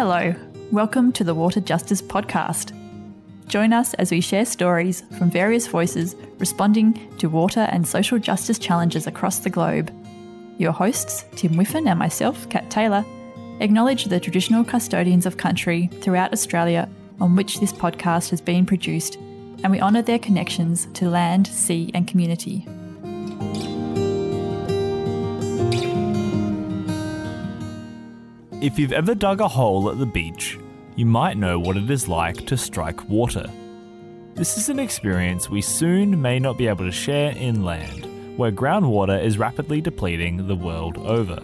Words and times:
Hello, 0.00 0.34
welcome 0.72 1.12
to 1.12 1.24
the 1.24 1.34
Water 1.34 1.60
Justice 1.60 2.00
Podcast. 2.00 2.72
Join 3.48 3.74
us 3.74 3.92
as 3.92 4.10
we 4.10 4.22
share 4.22 4.46
stories 4.46 5.02
from 5.18 5.30
various 5.30 5.66
voices 5.66 6.16
responding 6.38 7.14
to 7.18 7.28
water 7.28 7.68
and 7.70 7.86
social 7.86 8.18
justice 8.18 8.58
challenges 8.58 9.06
across 9.06 9.40
the 9.40 9.50
globe. 9.50 9.92
Your 10.56 10.72
hosts, 10.72 11.26
Tim 11.36 11.54
Whiffen 11.54 11.86
and 11.86 11.98
myself, 11.98 12.48
Kat 12.48 12.70
Taylor, 12.70 13.04
acknowledge 13.60 14.06
the 14.06 14.18
traditional 14.18 14.64
custodians 14.64 15.26
of 15.26 15.36
country 15.36 15.88
throughout 16.00 16.32
Australia 16.32 16.88
on 17.20 17.36
which 17.36 17.60
this 17.60 17.74
podcast 17.74 18.30
has 18.30 18.40
been 18.40 18.64
produced, 18.64 19.16
and 19.16 19.70
we 19.70 19.82
honour 19.82 20.00
their 20.00 20.18
connections 20.18 20.88
to 20.94 21.10
land, 21.10 21.46
sea, 21.46 21.90
and 21.92 22.08
community. 22.08 22.66
If 28.60 28.78
you've 28.78 28.92
ever 28.92 29.14
dug 29.14 29.40
a 29.40 29.48
hole 29.48 29.88
at 29.88 29.98
the 29.98 30.04
beach, 30.04 30.58
you 30.94 31.06
might 31.06 31.38
know 31.38 31.58
what 31.58 31.78
it 31.78 31.90
is 31.90 32.08
like 32.08 32.44
to 32.44 32.58
strike 32.58 33.08
water. 33.08 33.50
This 34.34 34.58
is 34.58 34.68
an 34.68 34.78
experience 34.78 35.48
we 35.48 35.62
soon 35.62 36.20
may 36.20 36.38
not 36.38 36.58
be 36.58 36.66
able 36.66 36.84
to 36.84 36.92
share 36.92 37.34
inland, 37.34 38.36
where 38.36 38.52
groundwater 38.52 39.18
is 39.24 39.38
rapidly 39.38 39.80
depleting 39.80 40.46
the 40.46 40.54
world 40.54 40.98
over. 40.98 41.42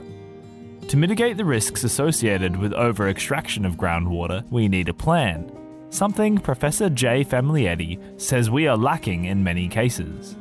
To 0.88 0.96
mitigate 0.98 1.38
the 1.38 1.44
risks 1.46 1.84
associated 1.84 2.54
with 2.54 2.74
over 2.74 3.08
extraction 3.08 3.64
of 3.64 3.76
groundwater, 3.78 4.46
we 4.50 4.68
need 4.68 4.90
a 4.90 4.94
plan, 4.94 5.50
something 5.88 6.36
Professor 6.36 6.90
Jay 6.90 7.24
Famiglietti 7.24 8.20
says 8.20 8.50
we 8.50 8.68
are 8.68 8.76
lacking 8.76 9.24
in 9.24 9.42
many 9.42 9.68
cases. 9.68 10.36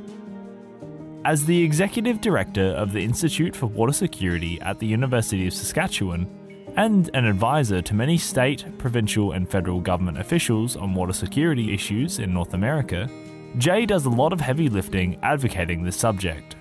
As 1.23 1.45
the 1.45 1.63
executive 1.63 2.19
director 2.19 2.67
of 2.71 2.91
the 2.91 3.01
Institute 3.01 3.55
for 3.55 3.67
Water 3.67 3.93
Security 3.93 4.59
at 4.59 4.79
the 4.79 4.87
University 4.87 5.47
of 5.47 5.53
Saskatchewan, 5.53 6.27
and 6.77 7.09
an 7.13 7.25
advisor 7.25 7.81
to 7.81 7.93
many 7.93 8.17
state, 8.17 8.65
provincial, 8.77 9.31
and 9.31 9.49
federal 9.49 9.79
government 9.79 10.19
officials 10.19 10.75
on 10.75 10.93
water 10.93 11.13
security 11.13 11.73
issues 11.73 12.19
in 12.19 12.33
North 12.33 12.53
America, 12.53 13.09
Jay 13.57 13.85
does 13.85 14.05
a 14.05 14.09
lot 14.09 14.33
of 14.33 14.41
heavy 14.41 14.67
lifting 14.67 15.17
advocating 15.23 15.83
this 15.83 15.95
subject. 15.95 16.55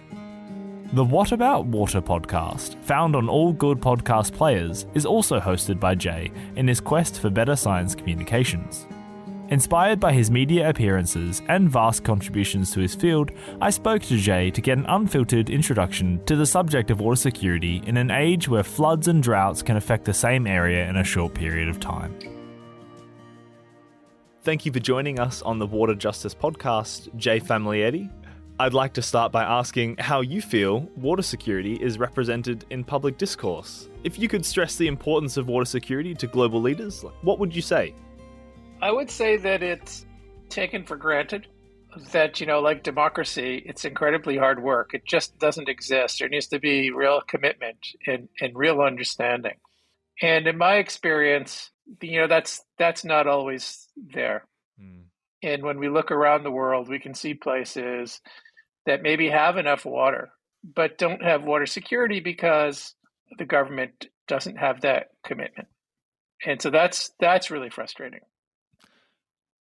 The 0.93 1.05
What 1.05 1.33
About 1.33 1.67
Water 1.67 2.01
podcast, 2.01 2.81
found 2.85 3.17
on 3.17 3.29
all 3.29 3.53
good 3.53 3.81
podcast 3.81 4.33
players, 4.33 4.87
is 4.95 5.05
also 5.05 5.41
hosted 5.41 5.81
by 5.81 5.97
Jay 5.97 6.31
in 6.55 6.69
his 6.69 6.81
quest 6.81 7.21
for 7.21 7.31
better 7.31 7.57
science 7.57 7.97
communications. 7.97 8.87
Inspired 9.51 10.01
by 10.01 10.15
his 10.15 10.31
media 10.31 10.71
appearances 10.71 11.43
and 11.49 11.69
vast 11.71 12.03
contributions 12.03 12.71
to 12.73 12.81
his 12.81 12.95
field, 12.95 13.31
I 13.61 13.69
spoke 13.69 14.01
to 14.05 14.17
Jay 14.17 14.51
to 14.51 14.61
get 14.63 14.79
an 14.79 14.87
unfiltered 14.87 15.51
introduction 15.51 16.25
to 16.25 16.35
the 16.35 16.47
subject 16.47 16.91
of 16.91 17.01
water 17.01 17.17
security 17.17 17.83
in 17.87 17.99
an 17.99 18.11
age 18.11 18.49
where 18.49 18.63
floods 18.63 19.07
and 19.07 19.23
droughts 19.23 19.63
can 19.63 19.77
affect 19.77 20.07
the 20.07 20.15
same 20.15 20.47
area 20.47 20.89
in 20.89 20.97
a 20.97 21.05
short 21.05 21.35
period 21.35 21.69
of 21.69 21.79
time. 21.79 22.19
Thank 24.45 24.65
you 24.65 24.73
for 24.73 24.81
joining 24.81 25.21
us 25.21 25.43
on 25.43 25.59
the 25.59 25.67
Water 25.67 25.95
Justice 25.95 26.35
Podcast, 26.35 27.15
Jay 27.17 27.39
Famiglietti. 27.39 28.11
I'd 28.59 28.73
like 28.73 28.95
to 28.95 29.03
start 29.03 29.31
by 29.31 29.43
asking 29.43 29.97
how 29.99 30.23
you 30.23 30.41
feel 30.41 30.89
water 30.97 31.23
security 31.23 31.75
is 31.75 31.99
represented 31.99 32.65
in 32.71 32.83
public 32.83 33.19
discourse. 33.19 33.91
If 34.05 34.19
you 34.19 34.27
could 34.27 34.47
stress 34.47 34.77
the 34.77 34.87
importance 34.87 35.37
of 35.37 35.49
water 35.49 35.65
security 35.67 36.15
to 36.15 36.27
global 36.27 36.63
leaders, 36.63 37.05
what 37.21 37.39
would 37.39 37.55
you 37.55 37.63
say? 37.63 37.95
I 38.85 38.93
would 38.93 39.11
say 39.11 39.39
that 39.39 39.63
it's 39.63 40.05
taken 40.51 40.85
for 40.85 40.99
granted 40.99 41.47
that, 42.13 42.39
you 42.39 42.47
know, 42.47 42.61
like 42.61 42.83
democracy, 42.83 43.63
it's 43.65 43.87
incredibly 43.87 44.37
hard 44.37 44.63
work. 44.63 44.91
It 44.93 45.07
just 45.07 45.39
doesn't 45.39 45.71
exist. 45.71 46.19
There 46.19 46.29
needs 46.29 46.49
to 46.49 46.59
be 46.59 46.91
real 46.91 47.23
commitment 47.27 47.79
and, 48.07 48.29
and 48.43 48.55
real 48.55 48.83
understanding. 48.83 49.55
And 50.21 50.47
in 50.47 50.59
my 50.59 50.75
experience, 50.75 51.71
you 52.03 52.21
know, 52.21 52.27
that's 52.27 52.63
that's 52.79 53.07
not 53.07 53.27
always 53.27 53.89
there. 53.97 54.47
Mm. 54.79 55.05
And 55.43 55.63
when 55.63 55.79
we 55.79 55.89
look 55.89 56.11
around 56.11 56.43
the 56.43 56.51
world, 56.51 56.87
we 56.87 56.99
can 56.99 57.15
see 57.15 57.33
places 57.33 58.21
that 58.85 59.03
maybe 59.03 59.31
have 59.31 59.57
enough 59.57 59.87
water, 59.87 60.29
but 60.63 60.99
don't 60.99 61.23
have 61.23 61.45
water 61.45 61.65
security 61.65 62.21
because 62.21 62.95
the 63.39 63.47
government 63.47 64.09
doesn't 64.29 64.59
have 64.59 64.83
that 64.83 65.07
commitment. 65.25 65.69
And 66.45 66.61
so 66.61 66.69
that's 66.69 67.13
that's 67.19 67.51
really 67.51 67.71
frustrating. 67.71 68.21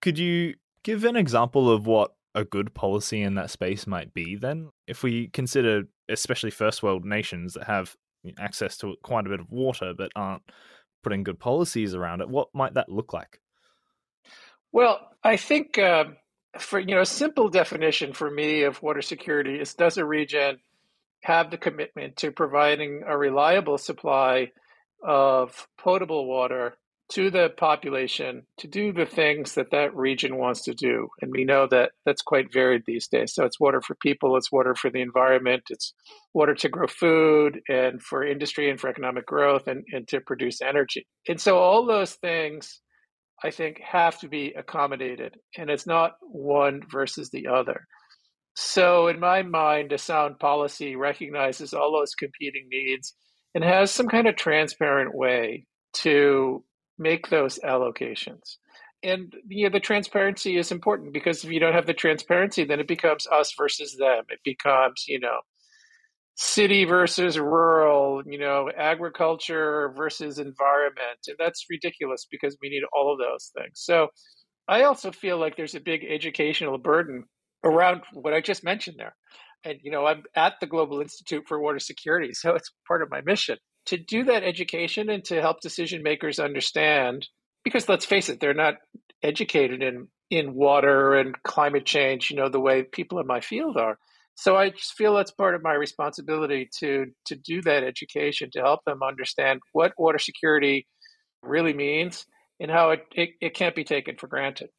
Could 0.02 0.18
you 0.18 0.56
give 0.84 1.04
an 1.04 1.16
example 1.16 1.72
of 1.72 1.86
what 1.86 2.12
a 2.34 2.44
good 2.44 2.74
policy 2.74 3.22
in 3.22 3.36
that 3.36 3.50
space 3.50 3.86
might 3.86 4.14
be 4.14 4.36
then? 4.36 4.70
If 4.88 5.04
we 5.04 5.28
consider, 5.28 5.84
especially 6.10 6.52
first 6.52 6.82
world 6.82 7.06
nations 7.06 7.54
that 7.54 7.66
have 7.66 7.96
access 8.40 8.78
to 8.78 8.96
quite 9.04 9.26
a 9.26 9.30
bit 9.30 9.40
of 9.40 9.52
water 9.52 9.94
but 9.96 10.12
aren't 10.16 10.44
putting 11.04 11.24
good 11.24 11.40
policies 11.40 11.96
around 11.96 12.22
it, 12.22 12.30
what 12.30 12.50
might 12.54 12.74
that 12.76 12.90
look 12.90 13.14
like? 13.14 13.40
Well, 14.72 15.00
I 15.24 15.38
think 15.38 15.78
uh, 15.78 16.06
for 16.58 16.80
you 16.80 16.96
know 16.96 17.02
a 17.02 17.06
simple 17.06 17.50
definition 17.50 18.14
for 18.14 18.30
me 18.30 18.64
of 18.64 18.82
water 18.82 19.02
security 19.02 19.60
is 19.60 19.74
does 19.74 19.98
a 19.98 20.06
region 20.06 20.60
have 21.24 21.52
the 21.52 21.58
commitment 21.58 22.18
to 22.18 22.32
providing 22.32 23.04
a 23.06 23.18
reliable 23.18 23.78
supply 23.78 24.52
of 25.04 25.68
potable 25.78 26.26
water 26.26 26.78
to 27.12 27.30
the 27.30 27.50
population 27.58 28.44
to 28.58 28.68
do 28.68 28.94
the 28.94 29.06
things 29.06 29.56
that 29.56 29.72
that 29.72 29.94
region 29.94 30.38
wants 30.38 30.64
to 30.64 30.74
do. 30.74 31.10
And 31.22 31.32
we 31.32 31.44
know 31.44 31.68
that 31.70 31.92
that's 32.06 32.22
quite 32.22 32.54
varied 32.54 32.84
these 32.86 33.10
days. 33.10 33.34
So 33.34 33.44
it's 33.44 33.60
water 33.60 33.82
for 33.82 33.96
people, 33.96 34.38
it's 34.38 34.52
water 34.52 34.76
for 34.76 34.90
the 34.90 35.02
environment, 35.02 35.64
it's 35.70 35.94
water 36.34 36.56
to 36.56 36.70
grow 36.70 36.88
food 36.88 37.60
and 37.68 38.02
for 38.02 38.26
industry 38.26 38.70
and 38.70 38.80
for 38.80 38.90
economic 38.90 39.26
growth 39.26 39.68
and, 39.68 39.84
and 39.92 40.08
to 40.08 40.22
produce 40.22 40.62
energy. 40.62 41.06
And 41.28 41.40
so 41.40 41.58
all 41.58 41.86
those 41.86 42.14
things, 42.14 42.80
I 43.44 43.52
think, 43.52 43.82
have 43.82 44.18
to 44.22 44.30
be 44.30 44.54
accommodated. 44.54 45.36
And 45.58 45.70
it's 45.70 45.88
not 45.88 46.14
one 46.22 46.82
versus 46.90 47.30
the 47.30 47.48
other. 47.48 47.88
So, 48.54 49.08
in 49.08 49.20
my 49.20 49.44
mind, 49.44 49.94
a 49.94 49.98
sound 49.98 50.38
policy 50.40 50.98
recognizes 50.98 51.74
all 51.74 51.94
those 51.94 52.16
competing 52.16 52.68
needs 52.70 53.14
and 53.56 53.64
has 53.64 53.92
some 53.92 54.08
kind 54.08 54.28
of 54.28 54.36
transparent 54.36 55.16
way 55.16 55.66
to 55.94 56.64
make 57.02 57.30
those 57.30 57.60
allocations. 57.60 58.58
And 59.04 59.34
you 59.48 59.68
know, 59.68 59.74
the 59.74 59.80
transparency 59.80 60.58
is 60.58 60.72
important 60.72 61.12
because 61.14 61.44
if 61.44 61.52
you 61.52 61.60
don't 61.60 61.74
have 61.74 61.88
the 61.88 61.94
transparency, 61.94 62.64
then 62.64 62.80
it 62.80 62.88
becomes 62.88 63.26
us 63.28 63.54
versus 63.58 63.96
them. 63.98 64.24
It 64.30 64.40
becomes, 64.46 65.06
you 65.08 65.20
know, 65.20 65.40
city 66.36 66.86
versus 66.86 67.38
rural, 67.40 68.22
you 68.26 68.38
know, 68.38 68.70
agriculture 68.78 69.92
versus 69.98 70.38
environment. 70.38 71.20
And 71.28 71.36
that's 71.40 71.66
ridiculous 71.70 72.28
because 72.30 72.56
we 72.62 72.70
need 72.70 72.84
all 72.94 73.12
of 73.12 73.20
those 73.20 73.52
things. 73.58 73.74
So 73.74 74.08
I 74.68 74.84
also 74.84 75.12
feel 75.12 75.40
like 75.40 75.58
there's 75.58 75.76
a 75.76 75.80
big 75.80 76.06
educational 76.08 76.78
burden 76.78 77.26
around 77.64 78.02
what 78.14 78.34
I 78.34 78.42
just 78.42 78.64
mentioned 78.64 78.98
there. 79.00 79.16
And, 79.64 79.80
you 79.84 79.92
know, 79.92 80.06
I'm 80.06 80.24
at 80.36 80.54
the 80.60 80.68
Global 80.68 81.02
Institute 81.02 81.44
for 81.48 81.60
Water 81.60 81.80
Security, 81.80 82.34
so 82.34 82.56
it's 82.56 82.72
part 82.88 83.04
of 83.04 83.12
my 83.12 83.22
mission 83.22 83.58
to 83.86 83.98
do 83.98 84.24
that 84.26 84.44
education 84.44 85.10
and 85.10 85.24
to 85.26 85.42
help 85.42 85.62
decision 85.62 86.04
makers 86.04 86.40
understand 86.40 87.28
because 87.64 87.90
let's 87.90 88.06
face 88.06 88.30
it 88.30 88.40
they're 88.40 88.54
not 88.54 88.76
educated 89.24 89.82
in 89.82 90.08
in 90.30 90.54
water 90.54 91.16
and 91.16 91.42
climate 91.44 91.86
change 91.86 92.30
you 92.30 92.38
know 92.38 92.50
the 92.50 92.60
way 92.60 92.84
people 92.84 93.20
in 93.20 93.28
my 93.28 93.42
field 93.42 93.78
are. 93.78 93.98
So 94.36 94.56
i 94.56 94.70
just 94.70 94.94
feel 94.94 95.16
that's 95.16 95.32
part 95.32 95.56
of 95.56 95.64
my 95.64 95.74
responsibility 95.74 96.70
to 96.80 97.08
to 97.26 97.36
do 97.36 97.62
that 97.64 97.84
education 97.84 98.50
to 98.54 98.60
help 98.62 98.82
them 98.86 99.04
understand 99.04 99.60
what 99.74 99.94
water 99.98 100.20
security 100.20 100.88
really 101.44 101.74
means 101.74 102.26
and 102.60 102.70
how 102.70 102.92
it, 102.92 103.02
it, 103.14 103.30
it 103.42 103.56
can't 103.56 103.76
be 103.76 103.84
taken 103.84 104.16
for 104.18 104.28
granted 104.28 104.70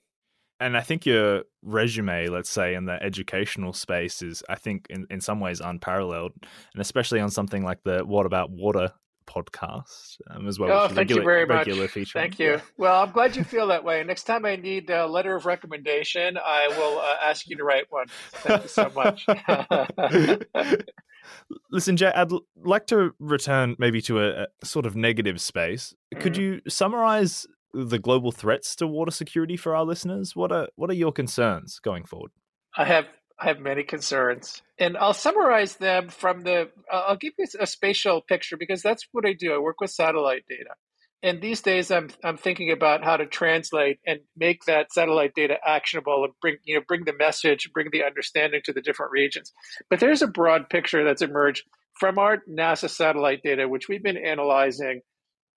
and 0.62 0.76
I 0.76 0.80
think 0.80 1.04
your 1.04 1.42
resume, 1.62 2.28
let's 2.28 2.50
say, 2.50 2.74
in 2.74 2.86
the 2.86 3.02
educational 3.02 3.72
space 3.72 4.22
is, 4.22 4.42
I 4.48 4.54
think, 4.54 4.86
in, 4.90 5.06
in 5.10 5.20
some 5.20 5.40
ways 5.40 5.60
unparalleled, 5.60 6.32
and 6.40 6.80
especially 6.80 7.20
on 7.20 7.30
something 7.30 7.62
like 7.62 7.82
the 7.84 8.00
What 8.04 8.26
About 8.26 8.50
Water 8.50 8.92
podcast 9.26 10.16
um, 10.30 10.48
as 10.48 10.58
well. 10.58 10.70
Oh, 10.72 10.86
thank 10.86 10.98
regular, 10.98 11.22
you 11.22 11.26
very 11.26 11.46
much. 11.46 11.90
Feature. 11.90 12.18
Thank 12.18 12.38
you. 12.38 12.52
Yeah. 12.52 12.60
Well, 12.76 13.02
I'm 13.02 13.12
glad 13.12 13.36
you 13.36 13.44
feel 13.44 13.68
that 13.68 13.84
way. 13.84 14.02
Next 14.04 14.24
time 14.24 14.44
I 14.44 14.56
need 14.56 14.90
a 14.90 15.06
letter 15.06 15.34
of 15.34 15.46
recommendation, 15.46 16.36
I 16.36 16.68
will 16.68 16.98
uh, 16.98 17.16
ask 17.22 17.48
you 17.48 17.56
to 17.56 17.64
write 17.64 17.84
one. 17.90 18.06
Thank 18.32 18.62
you 18.62 18.68
so 18.68 18.90
much. 18.94 19.26
Listen, 21.70 21.96
Jay, 21.96 22.12
I'd 22.14 22.32
like 22.56 22.86
to 22.88 23.14
return 23.18 23.76
maybe 23.78 24.02
to 24.02 24.20
a, 24.20 24.42
a 24.42 24.66
sort 24.66 24.86
of 24.86 24.96
negative 24.96 25.40
space. 25.40 25.94
Could 26.18 26.34
mm-hmm. 26.34 26.42
you 26.42 26.60
summarize 26.68 27.46
the 27.72 27.98
global 27.98 28.32
threats 28.32 28.76
to 28.76 28.86
water 28.86 29.10
security 29.10 29.56
for 29.56 29.74
our 29.74 29.84
listeners? 29.84 30.36
What 30.36 30.52
are 30.52 30.68
what 30.76 30.90
are 30.90 30.94
your 30.94 31.12
concerns 31.12 31.78
going 31.78 32.04
forward? 32.04 32.32
I 32.76 32.84
have 32.84 33.06
I 33.38 33.46
have 33.46 33.60
many 33.60 33.82
concerns, 33.82 34.62
and 34.78 34.96
I'll 34.96 35.14
summarize 35.14 35.76
them 35.76 36.08
from 36.08 36.42
the. 36.42 36.70
I'll 36.90 37.16
give 37.16 37.34
you 37.38 37.46
a 37.58 37.66
spatial 37.66 38.20
picture 38.20 38.56
because 38.56 38.82
that's 38.82 39.06
what 39.12 39.26
I 39.26 39.32
do. 39.32 39.52
I 39.52 39.58
work 39.58 39.80
with 39.80 39.90
satellite 39.90 40.44
data, 40.48 40.74
and 41.22 41.40
these 41.40 41.60
days 41.60 41.90
I'm 41.90 42.10
I'm 42.22 42.36
thinking 42.36 42.70
about 42.70 43.02
how 43.02 43.16
to 43.16 43.26
translate 43.26 43.98
and 44.06 44.20
make 44.36 44.64
that 44.66 44.92
satellite 44.92 45.34
data 45.34 45.56
actionable 45.66 46.24
and 46.24 46.32
bring 46.40 46.58
you 46.64 46.76
know 46.76 46.82
bring 46.86 47.04
the 47.04 47.12
message, 47.12 47.70
bring 47.72 47.88
the 47.90 48.04
understanding 48.04 48.60
to 48.64 48.72
the 48.72 48.80
different 48.80 49.12
regions. 49.12 49.52
But 49.90 50.00
there's 50.00 50.22
a 50.22 50.28
broad 50.28 50.70
picture 50.70 51.04
that's 51.04 51.22
emerged 51.22 51.64
from 51.94 52.18
our 52.18 52.38
NASA 52.48 52.88
satellite 52.88 53.42
data, 53.42 53.68
which 53.68 53.88
we've 53.88 54.02
been 54.02 54.16
analyzing 54.16 55.02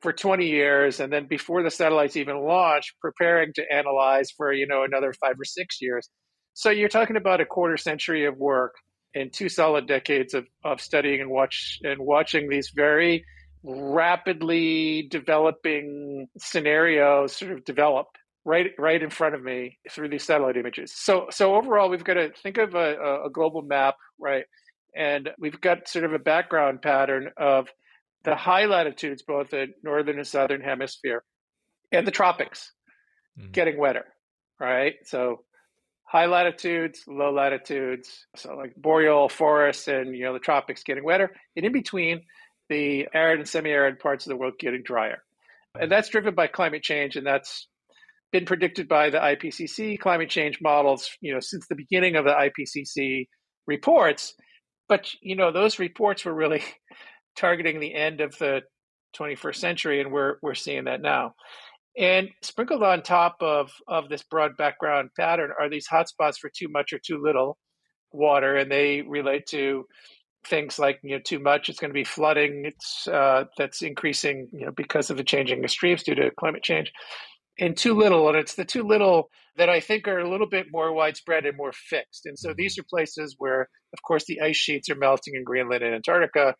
for 0.05 0.13
20 0.13 0.45
years 0.45 0.99
and 0.99 1.11
then 1.11 1.25
before 1.25 1.63
the 1.63 1.71
satellites 1.71 2.15
even 2.15 2.45
launch 2.45 2.93
preparing 3.01 3.51
to 3.55 3.63
analyze 3.73 4.29
for 4.37 4.53
you 4.53 4.67
know 4.67 4.83
another 4.83 5.11
five 5.13 5.33
or 5.39 5.43
six 5.43 5.81
years 5.81 6.07
so 6.53 6.69
you're 6.69 6.89
talking 6.89 7.15
about 7.15 7.41
a 7.41 7.45
quarter 7.45 7.75
century 7.75 8.25
of 8.25 8.37
work 8.37 8.75
and 9.15 9.33
two 9.33 9.49
solid 9.49 9.87
decades 9.87 10.35
of, 10.35 10.45
of 10.63 10.79
studying 10.79 11.21
and 11.21 11.31
watch 11.31 11.79
and 11.81 11.99
watching 11.99 12.47
these 12.47 12.71
very 12.75 13.25
rapidly 13.63 15.07
developing 15.09 16.27
scenarios 16.37 17.35
sort 17.35 17.51
of 17.51 17.65
develop 17.65 18.05
right 18.45 18.67
right 18.77 19.01
in 19.01 19.09
front 19.09 19.33
of 19.33 19.41
me 19.41 19.79
through 19.89 20.09
these 20.09 20.23
satellite 20.23 20.57
images. 20.57 20.93
So 20.95 21.27
so 21.31 21.55
overall, 21.55 21.89
we've 21.89 22.03
got 22.03 22.13
to 22.13 22.29
think 22.43 22.59
of 22.59 22.75
a, 22.75 23.23
a 23.25 23.29
global 23.31 23.63
map, 23.63 23.95
right? 24.19 24.45
And 24.95 25.29
we've 25.39 25.59
got 25.59 25.87
sort 25.87 26.05
of 26.05 26.13
a 26.13 26.19
background 26.19 26.83
pattern 26.83 27.31
of 27.37 27.67
the 28.25 28.35
high 28.35 28.65
latitudes, 28.65 29.23
both 29.23 29.51
the 29.51 29.67
northern 29.83 30.17
and 30.17 30.27
southern 30.27 30.61
hemisphere, 30.61 31.23
and 31.91 32.05
the 32.05 32.11
tropics 32.11 32.71
mm-hmm. 33.39 33.51
getting 33.51 33.77
wetter, 33.77 34.05
right? 34.59 34.95
So 35.05 35.43
high 36.03 36.25
latitudes, 36.25 37.03
low 37.07 37.31
latitudes, 37.31 38.25
so 38.35 38.55
like 38.55 38.75
boreal 38.75 39.29
forests 39.29 39.87
and 39.87 40.15
you 40.15 40.25
know 40.25 40.33
the 40.33 40.39
tropics 40.39 40.83
getting 40.83 41.03
wetter, 41.03 41.31
and 41.55 41.65
in 41.65 41.71
between 41.71 42.23
the 42.67 43.07
arid 43.13 43.39
and 43.39 43.47
semi-arid 43.47 43.99
parts 43.99 44.25
of 44.25 44.31
the 44.31 44.35
world 44.35 44.55
getting 44.59 44.81
drier. 44.83 45.21
And 45.79 45.91
that's 45.91 46.09
driven 46.09 46.33
by 46.33 46.47
climate 46.47 46.83
change, 46.83 47.15
and 47.15 47.27
that's 47.27 47.67
been 48.31 48.45
predicted 48.45 48.87
by 48.87 49.11
the 49.11 49.19
IPCC 49.19 49.99
climate 49.99 50.29
change 50.29 50.59
models, 50.61 51.09
you 51.21 51.33
know, 51.33 51.39
since 51.39 51.67
the 51.67 51.75
beginning 51.75 52.15
of 52.15 52.25
the 52.25 52.31
IPCC 52.31 53.27
reports. 53.67 54.33
But 54.89 55.09
you 55.21 55.35
know, 55.35 55.51
those 55.51 55.79
reports 55.79 56.25
were 56.25 56.33
really 56.33 56.63
targeting 57.35 57.79
the 57.79 57.93
end 57.93 58.21
of 58.21 58.37
the 58.37 58.61
21st 59.17 59.55
century, 59.55 60.01
and 60.01 60.11
we're 60.11 60.35
we're 60.41 60.55
seeing 60.55 60.85
that 60.85 61.01
now. 61.01 61.33
And 61.97 62.29
sprinkled 62.41 62.83
on 62.83 63.01
top 63.01 63.37
of 63.41 63.71
of 63.87 64.09
this 64.09 64.23
broad 64.23 64.57
background 64.57 65.09
pattern 65.17 65.51
are 65.59 65.69
these 65.69 65.87
hotspots 65.87 66.37
for 66.39 66.49
too 66.49 66.67
much 66.69 66.91
or 66.93 66.99
too 66.99 67.21
little 67.21 67.57
water, 68.11 68.55
and 68.57 68.71
they 68.71 69.01
relate 69.01 69.45
to 69.47 69.85
things 70.45 70.77
like 70.77 70.99
you 71.03 71.15
know 71.15 71.21
too 71.23 71.39
much 71.39 71.69
it's 71.69 71.79
going 71.79 71.89
to 71.89 71.93
be 71.93 72.03
flooding 72.03 72.65
it's 72.65 73.07
uh, 73.07 73.45
that's 73.57 73.81
increasing 73.81 74.47
you 74.53 74.65
know 74.65 74.71
because 74.71 75.09
of 75.09 75.17
the 75.17 75.23
changing 75.23 75.63
of 75.63 75.71
streams 75.71 76.03
due 76.03 76.15
to 76.15 76.31
climate 76.39 76.63
change 76.63 76.91
and 77.59 77.75
too 77.75 77.93
little 77.93 78.27
and 78.27 78.37
it's 78.37 78.55
the 78.55 78.65
too 78.65 78.83
little 78.83 79.29
that 79.57 79.69
i 79.69 79.79
think 79.79 80.07
are 80.07 80.19
a 80.19 80.29
little 80.29 80.47
bit 80.47 80.67
more 80.71 80.93
widespread 80.93 81.45
and 81.45 81.57
more 81.57 81.71
fixed 81.73 82.25
and 82.25 82.37
so 82.37 82.53
these 82.55 82.77
are 82.77 82.83
places 82.89 83.35
where 83.37 83.61
of 83.61 84.01
course 84.05 84.25
the 84.25 84.41
ice 84.41 84.57
sheets 84.57 84.89
are 84.89 84.95
melting 84.95 85.35
in 85.35 85.43
greenland 85.43 85.83
and 85.83 85.95
antarctica 85.95 86.53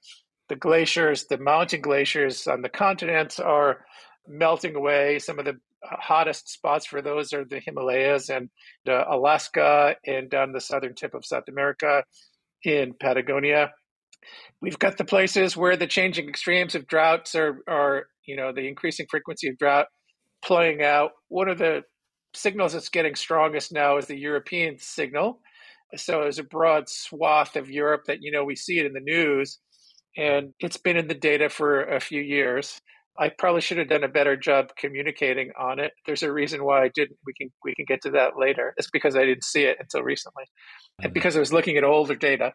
the 0.50 0.56
glaciers 0.56 1.26
the 1.26 1.38
mountain 1.38 1.82
glaciers 1.82 2.48
on 2.48 2.62
the 2.62 2.70
continents 2.70 3.40
are 3.40 3.86
melting 4.28 4.76
away 4.76 5.20
some 5.20 5.40
of 5.40 5.46
the 5.46 5.58
hottest 5.84 6.50
spots 6.50 6.86
for 6.86 7.02
those 7.02 7.32
are 7.32 7.46
the 7.46 7.60
himalayas 7.60 8.30
and 8.30 8.50
uh, 8.88 9.04
alaska 9.10 9.96
and 10.06 10.30
down 10.30 10.52
the 10.52 10.62
southern 10.62 10.96
tip 10.96 11.14
of 11.14 11.26
south 11.26 11.48
america 11.48 12.04
in 12.64 12.94
patagonia 13.00 13.72
we've 14.62 14.80
got 14.80 14.98
the 14.98 15.06
places 15.06 15.56
where 15.56 15.78
the 15.78 15.86
changing 15.86 16.28
extremes 16.28 16.74
of 16.74 16.88
droughts 16.88 17.36
are, 17.36 17.60
are 17.68 18.08
you 18.26 18.36
know 18.36 18.52
the 18.52 18.68
increasing 18.68 19.06
frequency 19.10 19.48
of 19.48 19.58
drought 19.58 19.88
playing 20.46 20.84
out. 20.84 21.12
One 21.28 21.50
of 21.50 21.58
the 21.58 21.84
signals 22.34 22.74
that's 22.74 22.90
getting 22.90 23.16
strongest 23.16 23.74
now 23.74 23.98
is 23.98 24.06
the 24.06 24.18
European 24.18 24.78
signal. 24.78 25.40
So 25.96 26.22
there's 26.22 26.40
a 26.40 26.44
broad 26.44 26.88
swath 26.88 27.56
of 27.56 27.70
Europe 27.70 28.04
that, 28.08 28.22
you 28.22 28.32
know, 28.32 28.44
we 28.44 28.56
see 28.56 28.80
it 28.80 28.86
in 28.86 28.94
the 28.94 29.00
news 29.00 29.60
and 30.18 30.54
it's 30.60 30.78
been 30.78 30.98
in 30.98 31.08
the 31.08 31.14
data 31.14 31.50
for 31.50 31.84
a 31.84 32.00
few 32.00 32.22
years. 32.22 32.80
I 33.18 33.30
probably 33.30 33.62
should 33.62 33.78
have 33.78 33.88
done 33.88 34.04
a 34.04 34.10
better 34.10 34.36
job 34.36 34.72
communicating 34.78 35.52
on 35.58 35.80
it. 35.80 35.94
There's 36.06 36.24
a 36.24 36.32
reason 36.32 36.66
why 36.66 36.84
I 36.84 36.90
didn't. 36.94 37.18
We 37.26 37.34
can 37.34 37.50
we 37.64 37.74
can 37.74 37.86
get 37.86 38.02
to 38.02 38.12
that 38.12 38.38
later. 38.38 38.74
It's 38.78 38.90
because 38.90 39.16
I 39.16 39.24
didn't 39.24 39.46
see 39.46 39.64
it 39.64 39.78
until 39.80 40.04
recently, 40.04 40.44
and 41.00 41.08
mm-hmm. 41.08 41.14
because 41.14 41.38
I 41.38 41.40
was 41.40 41.54
looking 41.54 41.78
at 41.78 41.84
older 41.84 42.16
data. 42.16 42.54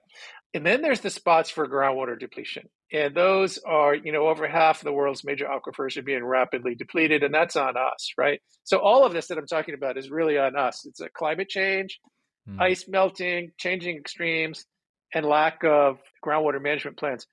And 0.53 0.67
then 0.67 0.83
there's 0.83 1.01
the 1.01 1.11
spots 1.11 1.49
for 1.49 1.67
groundwater 1.67 2.19
depletion, 2.19 2.69
and 2.93 3.15
those 3.15 3.59
are 3.59 3.95
you 3.95 4.13
know 4.13 4.29
over 4.29 4.47
half 4.47 4.81
of 4.81 4.85
the 4.85 4.93
world's 4.93 5.25
major 5.25 5.47
aquifers 5.47 5.97
are 5.97 6.03
being 6.03 6.25
rapidly 6.25 6.75
depleted, 6.75 7.23
and 7.23 7.33
that's 7.33 7.57
on 7.57 7.77
us, 7.79 8.13
right? 8.19 8.41
So 8.65 8.81
all 8.81 9.07
of 9.07 9.15
this 9.15 9.29
that 9.29 9.39
I'm 9.39 9.47
talking 9.47 9.75
about 9.75 9.97
is 9.97 10.11
really 10.11 10.37
on 10.37 10.57
us. 10.57 10.85
It's 10.85 11.01
a 11.01 11.09
climate 11.09 11.49
change, 11.49 12.01
mm. 12.47 12.61
ice 12.61 12.87
melting, 12.87 13.53
changing 13.57 13.97
extremes, 13.97 14.67
and 15.15 15.25
lack 15.25 15.65
of 15.65 15.99
groundwater 16.23 16.61
management 16.61 16.99
plans 16.99 17.27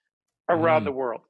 around 0.50 0.82
mm. 0.82 0.86
the 0.86 0.92
world. 0.92 1.22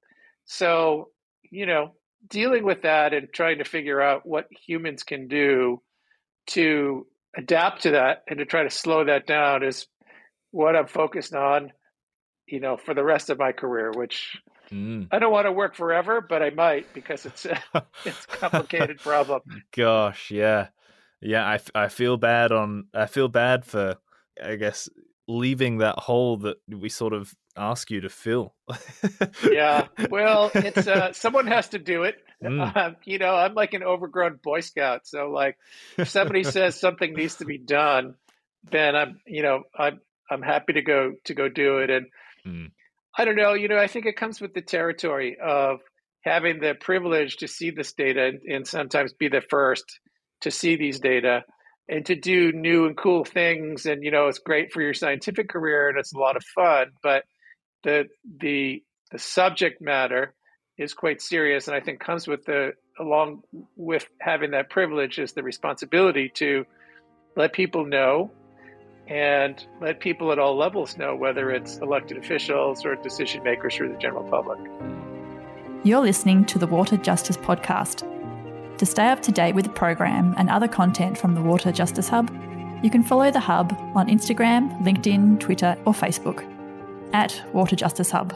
So 0.46 1.10
you 1.50 1.66
know, 1.66 1.94
dealing 2.28 2.64
with 2.64 2.84
that 2.84 3.14
and 3.14 3.28
trying 3.32 3.60
to 3.60 3.64
figure 3.64 4.02
out 4.02 4.26
what 4.26 4.48
humans 4.66 5.04
can 5.04 5.28
do 5.28 5.82
to 6.48 7.06
adapt 7.36 7.84
to 7.84 7.92
that 7.92 8.24
and 8.28 8.40
to 8.40 8.46
try 8.46 8.64
to 8.64 8.70
slow 8.70 9.06
that 9.06 9.28
down 9.28 9.64
is 9.64 9.88
what 10.52 10.76
I'm 10.76 10.88
focused 10.88 11.34
on, 11.34 11.72
you 12.48 12.60
know, 12.60 12.78
for 12.78 12.94
the 12.94 13.04
rest 13.04 13.30
of 13.30 13.38
my 13.38 13.52
career, 13.52 13.92
which 13.96 14.38
mm. 14.72 15.08
I 15.12 15.20
don't 15.20 15.32
want 15.32 15.46
to 15.46 15.52
work 15.52 15.76
forever, 15.76 16.22
but 16.22 16.42
I 16.42 16.50
might 16.50 16.92
because 16.94 17.26
it's 17.26 17.46
a, 17.46 17.62
it's 18.06 18.26
a 18.26 18.28
complicated 18.28 19.00
problem. 19.00 19.42
Gosh, 19.76 20.32
yeah. 20.32 20.68
Yeah, 21.22 21.46
I, 21.46 21.60
I 21.74 21.88
feel 21.88 22.18
bad 22.18 22.52
on 22.52 22.88
I 22.94 23.08
feel 23.08 23.28
bad 23.28 23.66
for 23.66 23.96
I 24.44 24.56
guess 24.56 24.88
leaving 25.28 25.80
that 25.80 25.98
hole 25.98 26.38
that 26.38 26.58
we 26.68 26.90
sort 26.90 27.14
of 27.14 27.34
ask 27.58 27.90
you 27.92 28.02
to 28.02 28.10
fill. 28.10 28.54
yeah, 29.50 29.88
well, 30.10 30.52
it's 30.54 30.88
uh, 30.88 31.12
someone 31.14 31.48
has 31.48 31.70
to 31.70 31.80
do 31.80 32.04
it. 32.04 32.16
Mm. 32.44 32.76
Um, 32.76 32.96
you 33.04 33.18
know, 33.18 33.34
I'm 33.36 33.56
like 33.56 33.74
an 33.74 33.84
overgrown 33.84 34.40
Boy 34.44 34.62
Scout, 34.62 35.08
so 35.08 35.30
like 35.30 35.58
if 35.98 36.10
somebody 36.10 36.44
says 36.46 36.80
something 36.80 37.14
needs 37.14 37.36
to 37.38 37.46
be 37.46 37.58
done, 37.58 38.16
then 38.70 38.96
I'm, 38.96 39.20
you 39.26 39.42
know, 39.42 39.64
I'm 39.78 40.00
I'm 40.30 40.42
happy 40.42 40.74
to 40.74 40.82
go 40.82 41.14
to 41.26 41.34
go 41.34 41.50
do 41.50 41.80
it. 41.80 41.90
And 41.90 42.06
mm. 42.46 42.72
I 43.18 43.26
don't 43.26 43.36
know, 43.36 43.54
you 43.54 43.68
know, 43.68 43.78
I 43.78 43.88
think 43.88 44.06
it 44.06 44.18
comes 44.18 44.40
with 44.40 44.54
the 44.54 44.62
territory 44.62 45.38
of 45.44 45.80
having 46.22 46.60
the 46.60 46.76
privilege 46.80 47.38
to 47.38 47.48
see 47.48 47.72
this 47.72 47.94
data 47.94 48.26
and, 48.26 48.42
and 48.42 48.68
sometimes 48.68 49.14
be 49.14 49.30
the 49.30 49.42
first 49.42 50.00
to 50.42 50.52
see 50.52 50.76
these 50.76 51.00
data 51.00 51.44
and 51.90 52.06
to 52.06 52.16
do 52.16 52.52
new 52.52 52.86
and 52.86 52.98
cool 52.98 53.24
things 53.24 53.86
and 53.86 54.04
you 54.04 54.12
know 54.12 54.28
it's 54.28 54.40
great 54.40 54.72
for 54.72 54.82
your 54.82 54.94
scientific 54.94 55.48
career 55.50 55.90
and 55.90 55.98
it's 55.98 56.14
a 56.14 56.20
lot 56.20 56.36
of 56.36 56.44
fun 56.44 56.88
but 57.02 57.24
the 57.88 58.84
the 59.12 59.18
subject 59.18 59.82
matter 59.82 60.34
is 60.78 60.94
quite 60.94 61.22
serious 61.22 61.68
and 61.68 61.76
i 61.76 61.80
think 61.80 62.00
comes 62.00 62.28
with 62.28 62.46
the 62.46 62.74
along 63.00 63.44
with 63.76 64.08
having 64.20 64.52
that 64.52 64.70
privilege 64.70 65.20
is 65.20 65.34
the 65.34 65.44
responsibility 65.44 66.30
to 66.30 66.66
let 67.36 67.54
people 67.54 67.86
know 67.86 68.32
and 69.08 69.66
let 69.80 70.00
people 70.00 70.32
at 70.32 70.40
all 70.40 70.58
levels 70.58 70.98
know 70.98 71.16
whether 71.16 71.52
it's 71.52 71.78
elected 71.78 72.18
officials 72.18 72.86
or 72.86 72.96
decision 72.96 73.42
makers 73.44 73.80
or 73.80 73.88
the 73.88 73.98
general 73.98 74.24
public. 74.30 74.60
You're 75.84 76.02
listening 76.02 76.44
to 76.46 76.60
the 76.60 76.68
water 76.68 76.98
justice 76.98 77.38
podcast. 77.38 78.06
To 78.78 78.86
stay 78.86 79.08
up 79.08 79.22
to 79.22 79.32
date 79.32 79.56
with 79.56 79.66
the 79.66 79.72
program 79.72 80.36
and 80.38 80.50
other 80.50 80.68
content 80.68 81.18
from 81.18 81.36
the 81.36 81.42
Water 81.42 81.72
Justice 81.72 82.10
Hub, 82.10 82.30
you 82.84 82.90
can 82.90 83.02
follow 83.02 83.32
the 83.32 83.40
Hub 83.40 83.74
on 83.96 84.08
Instagram, 84.08 84.78
LinkedIn, 84.84 85.40
Twitter, 85.40 85.76
or 85.86 85.94
Facebook 85.94 86.57
at 87.14 87.42
Water 87.54 87.76
Justice 87.76 88.12
Hub. 88.12 88.36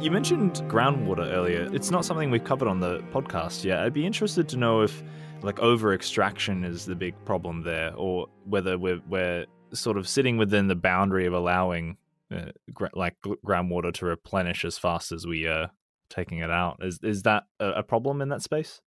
You 0.00 0.10
mentioned 0.10 0.54
groundwater 0.66 1.32
earlier. 1.32 1.68
It's 1.72 1.90
not 1.90 2.04
something 2.04 2.30
we've 2.30 2.42
covered 2.42 2.68
on 2.68 2.80
the 2.80 2.98
podcast 3.12 3.64
yet. 3.64 3.78
I'd 3.78 3.94
be 3.94 4.04
interested 4.04 4.48
to 4.48 4.56
know 4.56 4.80
if 4.80 5.02
like 5.42 5.60
over 5.60 5.94
extraction 5.94 6.64
is 6.64 6.86
the 6.86 6.96
big 6.96 7.14
problem 7.24 7.62
there, 7.62 7.94
or 7.94 8.26
whether 8.44 8.78
we're 8.78 9.00
we're 9.08 9.46
sort 9.72 9.96
of 9.96 10.08
sitting 10.08 10.36
within 10.38 10.68
the 10.68 10.74
boundary 10.74 11.26
of 11.26 11.32
allowing 11.32 11.96
uh, 12.34 12.46
gra- 12.72 12.90
like 12.94 13.16
groundwater 13.44 13.92
to 13.94 14.06
replenish 14.06 14.64
as 14.64 14.78
fast 14.78 15.12
as 15.12 15.26
we 15.26 15.46
are 15.46 15.70
taking 16.10 16.38
it 16.38 16.50
out. 16.50 16.78
Is 16.82 16.98
is 17.02 17.22
that 17.22 17.44
a, 17.60 17.82
problem 17.82 18.22
in 18.22 18.28
that 18.30 18.42
space? 18.42 18.80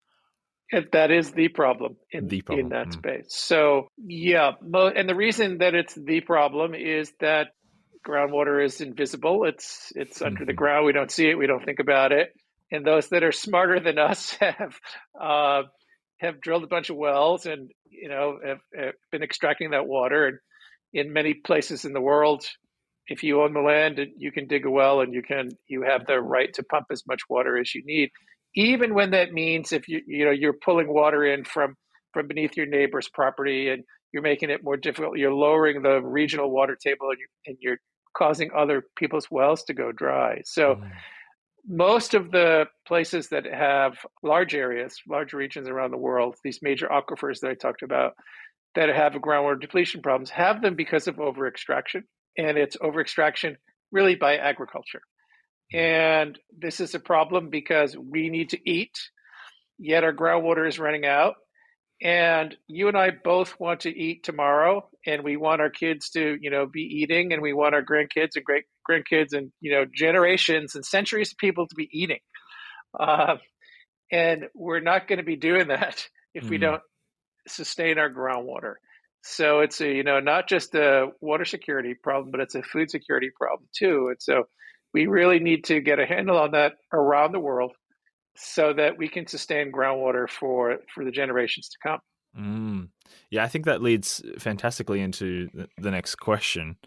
If 0.70 0.92
that 0.92 1.12
is 1.12 1.32
the 1.32 1.48
problem 1.50 1.98
in, 2.12 2.28
the 2.28 2.42
problem. 2.42 2.66
in 2.66 2.70
that 2.72 2.88
mm. 2.88 2.94
space. 2.94 3.28
So 3.30 3.88
yeah, 3.98 4.52
and 4.62 5.08
the 5.08 5.16
reason 5.16 5.60
that 5.60 5.76
it's 5.76 5.94
the 5.94 6.22
problem 6.22 6.74
is 6.74 7.14
that 7.20 7.50
groundwater 8.06 8.64
is 8.64 8.82
invisible. 8.82 9.46
It's 9.46 9.92
it's 9.96 10.18
mm-hmm. 10.18 10.26
under 10.26 10.46
the 10.46 10.52
mm-hmm. 10.52 10.58
ground. 10.58 10.86
We 10.86 10.94
don't 10.94 11.12
see 11.12 11.30
it. 11.30 11.38
We 11.38 11.48
don't 11.48 11.64
think 11.64 11.80
about 11.80 12.12
it. 12.12 12.30
And 12.72 12.86
those 12.86 13.10
that 13.10 13.24
are 13.24 13.32
smarter 13.32 13.80
than 13.80 13.98
us 13.98 14.32
have 14.40 14.80
uh, 15.20 15.64
have 16.20 16.42
drilled 16.42 16.64
a 16.64 16.68
bunch 16.68 16.90
of 16.90 16.98
wells 16.98 17.46
and 17.46 17.70
you 17.90 18.10
know 18.10 18.40
have, 18.46 18.60
have 18.76 18.94
been 19.12 19.24
extracting 19.24 19.72
that 19.72 19.88
water. 19.88 20.28
And 20.28 20.38
in 20.94 21.14
many 21.14 21.34
places 21.34 21.86
in 21.86 21.94
the 21.94 22.02
world, 22.02 22.46
if 23.08 23.24
you 23.24 23.42
own 23.42 23.54
the 23.54 23.60
land, 23.60 24.00
you 24.18 24.32
can 24.32 24.48
dig 24.48 24.66
a 24.66 24.70
well 24.70 25.02
and 25.02 25.14
you 25.14 25.22
can 25.22 25.50
you 25.68 25.84
have 25.84 26.06
the 26.06 26.20
right 26.20 26.54
to 26.54 26.64
pump 26.64 26.88
as 26.92 27.04
much 27.08 27.22
water 27.30 27.58
as 27.58 27.74
you 27.76 27.84
need, 27.86 28.10
even 28.56 28.94
when 28.94 29.12
that 29.12 29.34
means 29.34 29.72
if 29.72 29.88
you 29.88 30.02
you 30.08 30.26
know 30.26 30.32
you're 30.32 30.54
pulling 30.54 30.92
water 30.92 31.24
in 31.26 31.44
from 31.44 31.76
from 32.14 32.28
beneath 32.28 32.56
your 32.56 32.66
neighbor's 32.66 33.10
property 33.10 33.70
and 33.70 33.84
you're 34.14 34.24
making 34.24 34.50
it 34.50 34.64
more 34.64 34.78
difficult. 34.78 35.18
You're 35.18 35.34
lowering 35.34 35.82
the 35.82 36.02
regional 36.02 36.50
water 36.50 36.78
table 36.82 37.10
and, 37.10 37.20
you, 37.20 37.28
and 37.48 37.58
you're 37.60 37.78
causing 38.16 38.52
other 38.56 38.84
people's 38.98 39.30
wells 39.30 39.64
to 39.66 39.74
go 39.74 39.92
dry. 39.92 40.42
So. 40.46 40.76
Mm. 40.76 40.92
most 41.68 42.14
of 42.14 42.30
the 42.30 42.68
places 42.88 43.30
that 43.30 43.44
have 43.46 43.94
large 44.22 44.54
areas, 44.54 45.02
large 45.10 45.34
regions 45.34 45.68
around 45.68 45.90
the 45.90 45.98
world, 45.98 46.36
these 46.44 46.60
major 46.62 46.88
aquifers 46.88 47.40
that 47.40 47.50
I 47.50 47.56
talked 47.56 47.82
about 47.82 48.14
that 48.76 48.90
have 48.90 49.14
groundwater 49.14 49.60
depletion 49.60 50.02
problems, 50.02 50.30
have 50.30 50.62
them 50.62 50.76
because 50.76 51.08
of 51.08 51.20
over 51.20 51.48
extraction. 51.48 52.04
And 52.38 52.58
it's 52.58 52.78
over 52.82 53.02
extraction 53.02 53.58
really 53.92 54.16
by 54.16 54.38
agriculture. 54.38 55.02
And 55.74 56.38
this 56.56 56.80
is 56.80 56.94
a 56.94 57.00
problem 57.00 57.50
because 57.50 57.98
we 57.98 58.30
need 58.30 58.50
to 58.50 58.70
eat, 58.70 58.98
yet 59.80 60.04
our 60.04 60.14
groundwater 60.14 60.68
is 60.68 60.78
running 60.78 61.06
out. 61.06 61.36
And 62.02 62.56
you 62.68 62.90
and 62.90 62.98
I 62.98 63.12
both 63.12 63.58
want 63.60 63.82
to 63.82 63.90
eat 63.90 64.24
tomorrow, 64.24 64.90
and 65.06 65.24
we 65.24 65.38
want 65.38 65.62
our 65.62 65.70
kids 65.70 66.10
to, 66.12 66.38
you 66.40 66.50
know, 66.50 66.66
be 66.66 66.82
eating, 66.82 67.32
and 67.32 67.42
we 67.42 67.54
want 67.54 67.74
our 67.74 67.84
grandkids 67.84 68.36
and 68.36 68.44
great 68.44 68.66
grandkids 68.90 69.34
and 69.34 69.52
you 69.62 69.72
know 69.72 69.86
generations 69.86 70.76
and 70.76 70.86
centuries 70.86 71.32
of 71.32 71.38
people 71.38 71.68
to 71.68 71.76
be 71.76 71.90
eating. 71.92 72.20
Uh, 73.00 73.36
and 74.12 74.46
we're 74.54 74.82
not 74.82 75.08
going 75.08 75.18
to 75.18 75.24
be 75.24 75.38
doing 75.38 75.70
that 75.70 76.08
if 76.34 76.44
mm. 76.46 76.50
we 76.50 76.58
don't 76.58 76.82
sustain 77.48 77.98
our 77.98 78.10
groundwater. 78.10 78.76
So 79.24 79.62
it's 79.62 79.82
a 79.82 79.88
you 79.88 80.04
know 80.04 80.20
not 80.20 80.48
just 80.48 80.76
a 80.76 81.08
water 81.22 81.46
security 81.46 81.96
problem, 81.96 82.32
but 82.32 82.42
it's 82.42 82.56
a 82.56 82.62
food 82.62 82.92
security 82.92 83.32
problem 83.36 83.68
too. 83.76 84.10
And 84.10 84.18
so 84.20 84.44
we 84.94 85.08
really 85.08 85.40
need 85.40 85.66
to 85.66 85.82
get 85.82 86.00
a 86.00 86.06
handle 86.06 86.38
on 86.38 86.52
that 86.52 86.74
around 86.94 87.32
the 87.32 87.40
world 87.40 87.72
so 88.36 88.74
that 88.74 88.98
we 88.98 89.08
can 89.08 89.28
sustain 89.28 89.72
groundwater 89.72 90.30
for 90.30 90.78
for 90.94 91.04
the 91.04 91.12
generations 91.12 91.70
to 91.70 91.78
come. 91.82 92.00
Mm. 92.38 92.90
Yeah, 93.30 93.44
I 93.44 93.48
think 93.48 93.66
that 93.66 93.82
leads 93.82 94.22
fantastically 94.38 95.02
into 95.02 95.50
the 95.78 95.92
next 95.92 96.16
question. 96.16 96.78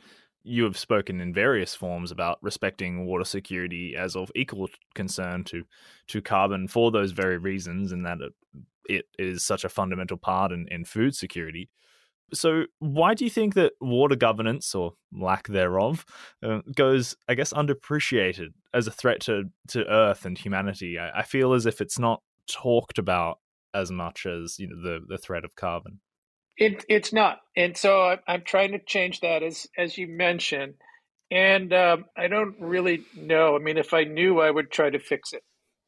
You 0.43 0.65
have 0.65 0.79
spoken 0.79 1.21
in 1.21 1.33
various 1.33 1.75
forms 1.75 2.11
about 2.11 2.39
respecting 2.43 3.07
water 3.07 3.25
security 3.25 3.97
as 3.97 4.17
of 4.17 4.31
equal 4.35 4.69
concern 4.95 5.45
to 5.45 5.65
to 6.09 6.23
carbon 6.23 6.69
for 6.69 6.91
those 6.91 7.13
very 7.13 7.39
reasons, 7.39 7.93
and 7.93 8.05
that 8.07 8.19
it, 8.21 8.35
it 8.89 9.07
is 9.19 9.45
such 9.45 9.65
a 9.65 9.69
fundamental 9.69 10.17
part 10.17 10.53
in, 10.53 10.67
in 10.69 10.85
food 10.85 11.15
security. 11.15 11.69
So, 12.33 12.65
why 12.79 13.15
do 13.15 13.25
you 13.25 13.31
think 13.31 13.55
that 13.55 13.73
water 13.81 14.17
governance, 14.17 14.75
or 14.75 14.93
lack 15.13 15.49
thereof, 15.49 16.05
uh, 16.43 16.61
goes, 16.75 17.17
I 17.29 17.35
guess, 17.35 17.53
underappreciated 17.53 18.49
as 18.75 18.87
a 18.87 18.91
threat 18.91 19.21
to, 19.23 19.45
to 19.69 19.87
Earth 19.87 20.25
and 20.25 20.37
humanity? 20.37 20.99
I, 20.99 21.21
I, 21.21 21.23
feel 21.23 21.55
as 21.55 21.65
if 21.65 21.81
it's 21.81 21.99
not 21.99 22.23
talked 22.51 22.99
about 22.99 23.39
as 23.75 23.91
much 23.91 24.27
as 24.27 24.59
you 24.59 24.69
know 24.69 24.81
the 24.83 25.01
the 25.07 25.19
threat 25.19 25.45
of 25.45 25.57
carbon. 25.57 26.01
It, 26.57 26.85
it's 26.89 27.13
not, 27.13 27.39
and 27.57 27.77
so 27.77 28.01
I, 28.01 28.19
I'm 28.27 28.43
trying 28.43 28.73
to 28.73 28.79
change 28.79 29.21
that, 29.21 29.43
as 29.43 29.67
as 29.77 29.97
you 29.97 30.09
mentioned, 30.09 30.75
and 31.31 31.73
um, 31.73 32.07
I 32.17 32.29
don't 32.29 32.57
really 32.61 33.05
know. 33.17 33.55
I 33.55 33.59
mean, 33.59 33.79
if 33.79 33.95
I 33.95 34.05
knew, 34.05 34.41
I 34.41 34.51
would 34.51 34.71
try 34.71 34.91
to 34.91 34.99
fix 34.99 35.33
it, 35.33 35.43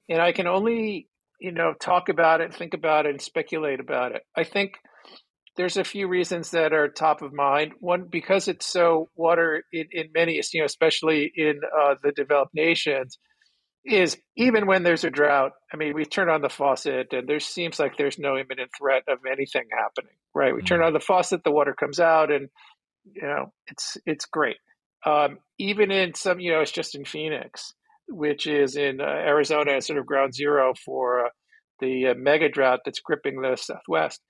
and 0.08 0.22
I 0.22 0.32
can 0.32 0.46
only 0.46 1.08
you 1.40 1.52
know 1.52 1.74
talk 1.80 2.08
about 2.08 2.40
it, 2.40 2.54
think 2.54 2.74
about 2.74 3.06
it, 3.06 3.10
and 3.10 3.20
speculate 3.20 3.80
about 3.80 4.12
it. 4.12 4.22
I 4.36 4.44
think 4.44 4.74
there's 5.56 5.76
a 5.76 5.84
few 5.84 6.08
reasons 6.08 6.50
that 6.50 6.72
are 6.72 6.88
top 6.88 7.22
of 7.22 7.32
mind. 7.32 7.72
One, 7.80 8.04
because 8.04 8.48
it's 8.48 8.66
so 8.66 9.08
water 9.16 9.64
in, 9.72 9.86
in 9.92 10.10
many, 10.14 10.40
you 10.52 10.60
know, 10.60 10.66
especially 10.66 11.30
in 11.34 11.60
uh, 11.64 11.96
the 12.02 12.12
developed 12.12 12.54
nations, 12.54 13.18
is 13.84 14.16
even 14.36 14.66
when 14.66 14.82
there's 14.82 15.04
a 15.04 15.10
drought. 15.10 15.52
I 15.72 15.76
mean, 15.76 15.94
we 15.94 16.04
turn 16.04 16.28
on 16.28 16.42
the 16.42 16.48
faucet, 16.48 17.12
and 17.12 17.28
there 17.28 17.40
seems 17.40 17.78
like 17.78 17.96
there's 17.96 18.18
no 18.18 18.36
imminent 18.36 18.70
threat 18.76 19.04
of 19.08 19.18
anything 19.30 19.64
happening. 19.70 20.14
Right? 20.34 20.54
We 20.54 20.60
mm-hmm. 20.60 20.66
turn 20.66 20.82
on 20.82 20.92
the 20.92 21.00
faucet, 21.00 21.42
the 21.44 21.50
water 21.50 21.74
comes 21.74 21.98
out, 21.98 22.30
and 22.30 22.48
you 23.12 23.22
know, 23.22 23.52
it's 23.68 23.96
it's 24.06 24.26
great. 24.26 24.58
Um, 25.04 25.38
even 25.58 25.90
in 25.90 26.14
some, 26.14 26.40
you 26.40 26.52
know, 26.52 26.60
it's 26.60 26.70
just 26.70 26.94
in 26.94 27.04
Phoenix, 27.04 27.72
which 28.08 28.46
is 28.46 28.76
in 28.76 29.00
uh, 29.00 29.04
Arizona, 29.04 29.80
sort 29.80 29.98
of 29.98 30.06
ground 30.06 30.34
zero 30.34 30.74
for 30.74 31.26
uh, 31.26 31.28
the 31.80 32.08
uh, 32.08 32.14
mega 32.14 32.48
drought 32.50 32.80
that's 32.84 33.00
gripping 33.00 33.40
the 33.40 33.56
Southwest 33.56 34.20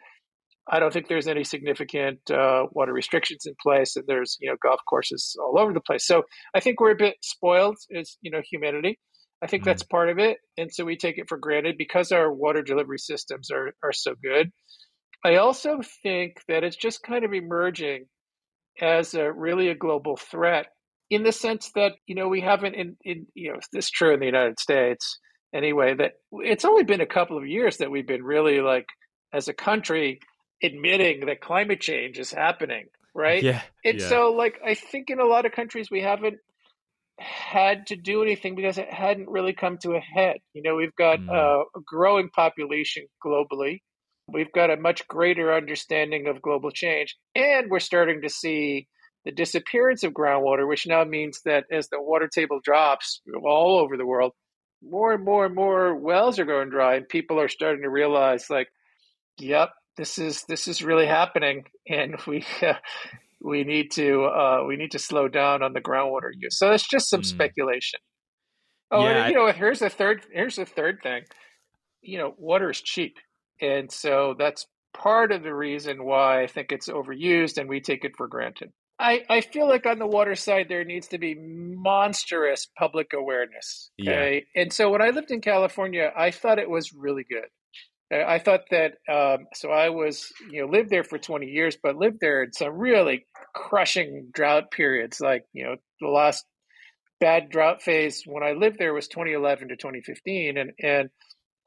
I 0.68 0.78
don't 0.78 0.92
think 0.92 1.08
there's 1.08 1.26
any 1.26 1.44
significant 1.44 2.18
uh, 2.30 2.66
water 2.72 2.92
restrictions 2.92 3.46
in 3.46 3.54
place, 3.60 3.96
and 3.96 4.04
there's 4.06 4.36
you 4.40 4.48
know 4.50 4.56
golf 4.62 4.80
courses 4.88 5.36
all 5.42 5.58
over 5.58 5.72
the 5.72 5.80
place. 5.80 6.06
So 6.06 6.22
I 6.54 6.60
think 6.60 6.80
we're 6.80 6.92
a 6.92 6.96
bit 6.96 7.16
spoiled 7.22 7.76
as 7.94 8.16
you 8.20 8.30
know 8.30 8.42
humanity. 8.48 8.98
I 9.42 9.46
think 9.46 9.62
mm-hmm. 9.62 9.70
that's 9.70 9.82
part 9.82 10.10
of 10.10 10.18
it, 10.18 10.38
and 10.56 10.72
so 10.72 10.84
we 10.84 10.96
take 10.96 11.18
it 11.18 11.28
for 11.28 11.38
granted 11.38 11.76
because 11.78 12.12
our 12.12 12.32
water 12.32 12.62
delivery 12.62 12.98
systems 12.98 13.50
are 13.50 13.72
are 13.82 13.92
so 13.92 14.14
good. 14.22 14.50
I 15.24 15.36
also 15.36 15.80
think 16.02 16.36
that 16.48 16.64
it's 16.64 16.76
just 16.76 17.02
kind 17.02 17.24
of 17.24 17.34
emerging 17.34 18.06
as 18.80 19.14
a 19.14 19.30
really 19.30 19.68
a 19.68 19.74
global 19.74 20.16
threat 20.16 20.66
in 21.10 21.24
the 21.24 21.32
sense 21.32 21.70
that 21.74 21.92
you 22.06 22.14
know 22.14 22.28
we 22.28 22.40
haven't 22.40 22.74
in, 22.74 22.96
in 23.04 23.26
you 23.34 23.52
know 23.52 23.58
this 23.72 23.86
is 23.86 23.90
true 23.90 24.14
in 24.14 24.20
the 24.20 24.26
United 24.26 24.58
States 24.58 25.18
anyway 25.54 25.94
that 25.94 26.12
it's 26.32 26.64
only 26.64 26.84
been 26.84 27.00
a 27.00 27.06
couple 27.06 27.36
of 27.36 27.46
years 27.46 27.78
that 27.78 27.90
we've 27.90 28.06
been 28.06 28.22
really 28.22 28.60
like 28.60 28.86
as 29.32 29.48
a 29.48 29.54
country 29.54 30.20
admitting 30.62 31.26
that 31.26 31.40
climate 31.40 31.80
change 31.80 32.18
is 32.18 32.32
happening, 32.32 32.86
right? 33.14 33.42
Yeah. 33.42 33.62
And 33.84 34.00
yeah. 34.00 34.08
so, 34.08 34.32
like, 34.32 34.60
I 34.66 34.74
think 34.74 35.10
in 35.10 35.20
a 35.20 35.24
lot 35.24 35.46
of 35.46 35.52
countries 35.52 35.90
we 35.90 36.02
haven't 36.02 36.38
had 37.18 37.86
to 37.88 37.96
do 37.96 38.22
anything 38.22 38.54
because 38.54 38.78
it 38.78 38.90
hadn't 38.90 39.28
really 39.28 39.52
come 39.52 39.78
to 39.78 39.92
a 39.92 40.00
head. 40.00 40.38
You 40.54 40.62
know, 40.62 40.76
we've 40.76 40.94
got 40.96 41.18
mm. 41.18 41.28
uh, 41.28 41.64
a 41.76 41.80
growing 41.84 42.30
population 42.30 43.06
globally. 43.24 43.80
We've 44.26 44.52
got 44.52 44.70
a 44.70 44.76
much 44.76 45.06
greater 45.08 45.52
understanding 45.52 46.28
of 46.28 46.40
global 46.40 46.70
change, 46.70 47.16
and 47.34 47.68
we're 47.68 47.80
starting 47.80 48.22
to 48.22 48.28
see 48.28 48.86
the 49.24 49.32
disappearance 49.32 50.02
of 50.02 50.12
groundwater, 50.12 50.66
which 50.66 50.86
now 50.86 51.04
means 51.04 51.40
that 51.44 51.64
as 51.70 51.88
the 51.88 52.00
water 52.00 52.28
table 52.28 52.60
drops 52.62 53.20
all 53.44 53.78
over 53.78 53.96
the 53.96 54.06
world, 54.06 54.32
more 54.82 55.12
and 55.12 55.24
more 55.24 55.44
and 55.44 55.54
more 55.54 55.94
wells 55.94 56.38
are 56.38 56.44
going 56.44 56.70
dry, 56.70 56.94
and 56.94 57.08
people 57.08 57.38
are 57.40 57.48
starting 57.48 57.82
to 57.82 57.90
realize, 57.90 58.48
like, 58.48 58.68
yep, 59.38 59.70
this 59.96 60.18
is 60.18 60.44
this 60.44 60.68
is 60.68 60.82
really 60.82 61.06
happening, 61.06 61.64
and 61.88 62.16
we 62.26 62.44
uh, 62.62 62.74
we 63.40 63.64
need 63.64 63.90
to 63.92 64.24
uh, 64.24 64.64
we 64.66 64.76
need 64.76 64.92
to 64.92 64.98
slow 64.98 65.28
down 65.28 65.62
on 65.62 65.72
the 65.72 65.80
groundwater 65.80 66.30
use. 66.36 66.58
So 66.58 66.72
it's 66.72 66.88
just 66.88 67.10
some 67.10 67.22
mm. 67.22 67.26
speculation. 67.26 68.00
Oh, 68.92 69.04
yeah, 69.04 69.24
and, 69.24 69.32
you 69.32 69.38
know, 69.38 69.52
here's 69.52 69.80
the 69.80 69.90
third 69.90 70.26
here's 70.32 70.56
the 70.56 70.66
third 70.66 71.00
thing. 71.02 71.22
You 72.02 72.18
know, 72.18 72.34
water 72.38 72.70
is 72.70 72.80
cheap, 72.80 73.16
and 73.60 73.90
so 73.90 74.34
that's 74.38 74.66
part 74.92 75.32
of 75.32 75.42
the 75.42 75.54
reason 75.54 76.04
why 76.04 76.42
I 76.42 76.46
think 76.46 76.72
it's 76.72 76.88
overused 76.88 77.58
and 77.58 77.68
we 77.68 77.80
take 77.80 78.04
it 78.04 78.16
for 78.16 78.26
granted. 78.26 78.72
I, 78.98 79.22
I 79.30 79.40
feel 79.40 79.66
like 79.66 79.86
on 79.86 79.98
the 79.98 80.06
water 80.06 80.34
side 80.34 80.66
there 80.68 80.84
needs 80.84 81.08
to 81.08 81.18
be 81.18 81.34
monstrous 81.34 82.68
public 82.78 83.12
awareness. 83.14 83.90
Okay. 84.00 84.44
Yeah. 84.54 84.62
And 84.62 84.72
so 84.72 84.90
when 84.90 85.00
I 85.00 85.08
lived 85.08 85.30
in 85.30 85.40
California, 85.40 86.12
I 86.14 86.30
thought 86.30 86.58
it 86.58 86.68
was 86.68 86.92
really 86.92 87.24
good. 87.28 87.48
I 88.12 88.38
thought 88.40 88.62
that 88.70 88.94
um, 89.08 89.46
so 89.54 89.70
I 89.70 89.90
was 89.90 90.32
you 90.50 90.62
know 90.62 90.68
lived 90.68 90.90
there 90.90 91.04
for 91.04 91.18
20 91.18 91.46
years, 91.46 91.76
but 91.80 91.96
lived 91.96 92.18
there 92.20 92.42
in 92.42 92.52
some 92.52 92.72
really 92.72 93.26
crushing 93.54 94.28
drought 94.32 94.70
periods. 94.70 95.20
Like 95.20 95.44
you 95.52 95.64
know 95.64 95.76
the 96.00 96.08
last 96.08 96.44
bad 97.20 97.50
drought 97.50 97.82
phase 97.82 98.22
when 98.26 98.42
I 98.42 98.52
lived 98.52 98.78
there 98.78 98.94
was 98.94 99.06
2011 99.08 99.68
to 99.68 99.76
2015, 99.76 100.58
and 100.58 100.72
and 100.82 101.10